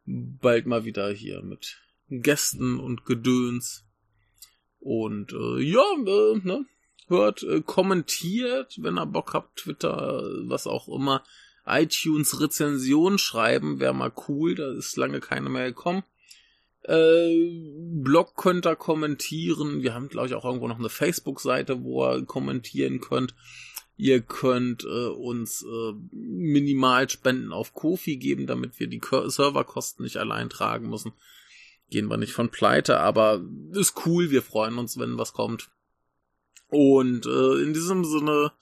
bald 0.07 0.67
mal 0.67 0.85
wieder 0.85 1.11
hier 1.13 1.43
mit 1.43 1.81
Gästen 2.09 2.81
und 2.81 3.05
Gedöns. 3.05 3.85
Und 4.81 5.33
äh, 5.33 5.61
ja, 5.61 5.85
äh, 5.99 6.41
ne, 6.43 6.67
hört, 7.09 7.43
äh, 7.43 7.63
kommentiert, 7.63 8.79
wenn 8.81 8.99
ihr 8.99 9.07
Bock 9.07 9.35
habt, 9.35 9.57
Twitter, 9.61 10.23
was 10.45 10.67
auch 10.67 10.89
immer. 10.89 11.23
iTunes 11.67 12.41
Rezension 12.41 13.19
schreiben, 13.19 13.79
wäre 13.79 13.95
mal 13.95 14.13
cool, 14.29 14.55
da 14.55 14.73
ist 14.73 14.97
lange 14.97 15.21
keine 15.21 15.49
mehr 15.49 15.69
gekommen. 15.69 16.03
Äh, 16.85 17.63
Blog 18.03 18.37
könnt 18.37 18.67
ihr 18.67 18.77
kommentieren. 18.77 19.83
Wir 19.83 19.95
haben, 19.95 20.09
glaube 20.09 20.27
ich, 20.29 20.35
auch 20.35 20.45
irgendwo 20.45 20.67
noch 20.67 20.79
eine 20.79 20.89
Facebook-Seite, 20.89 21.85
wo 21.85 22.05
ihr 22.05 22.25
kommentieren 22.25 23.01
könnt. 23.01 23.35
Ihr 23.97 24.21
könnt 24.21 24.85
äh, 24.85 25.07
uns 25.07 25.63
äh, 25.63 25.93
minimal 26.13 27.09
Spenden 27.09 27.53
auf 27.53 27.75
Kofi 27.75 28.17
geben, 28.17 28.47
damit 28.47 28.81
wir 28.81 28.89
die 28.89 29.01
Serverkosten 29.27 30.03
nicht 30.03 30.17
allein 30.17 30.51
tragen 30.51 30.89
müssen. 30.89 31.13
Gehen 31.91 32.09
wir 32.09 32.17
nicht 32.17 32.33
von 32.33 32.49
pleite, 32.49 32.99
aber 32.99 33.45
ist 33.73 34.07
cool. 34.07 34.31
Wir 34.31 34.43
freuen 34.43 34.79
uns, 34.79 34.99
wenn 34.99 35.19
was 35.19 35.35
kommt. 35.35 35.71
Und 36.73 37.27
äh, 37.27 37.63
in 37.63 37.75
diesem 37.75 38.03
Sinne 38.03 38.53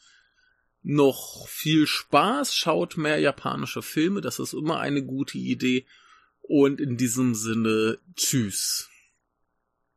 noch 0.83 1.47
viel 1.47 1.87
Spaß. 1.87 2.57
Schaut 2.57 2.97
mehr 2.97 3.21
japanische 3.21 3.83
Filme. 3.83 4.21
Das 4.21 4.41
ist 4.41 4.53
immer 4.53 4.81
eine 4.81 5.05
gute 5.05 5.39
Idee. 5.39 5.87
Und 6.43 6.81
in 6.81 6.97
diesem 6.97 7.37
Sinne, 7.37 7.99
tschüss. 8.17 8.91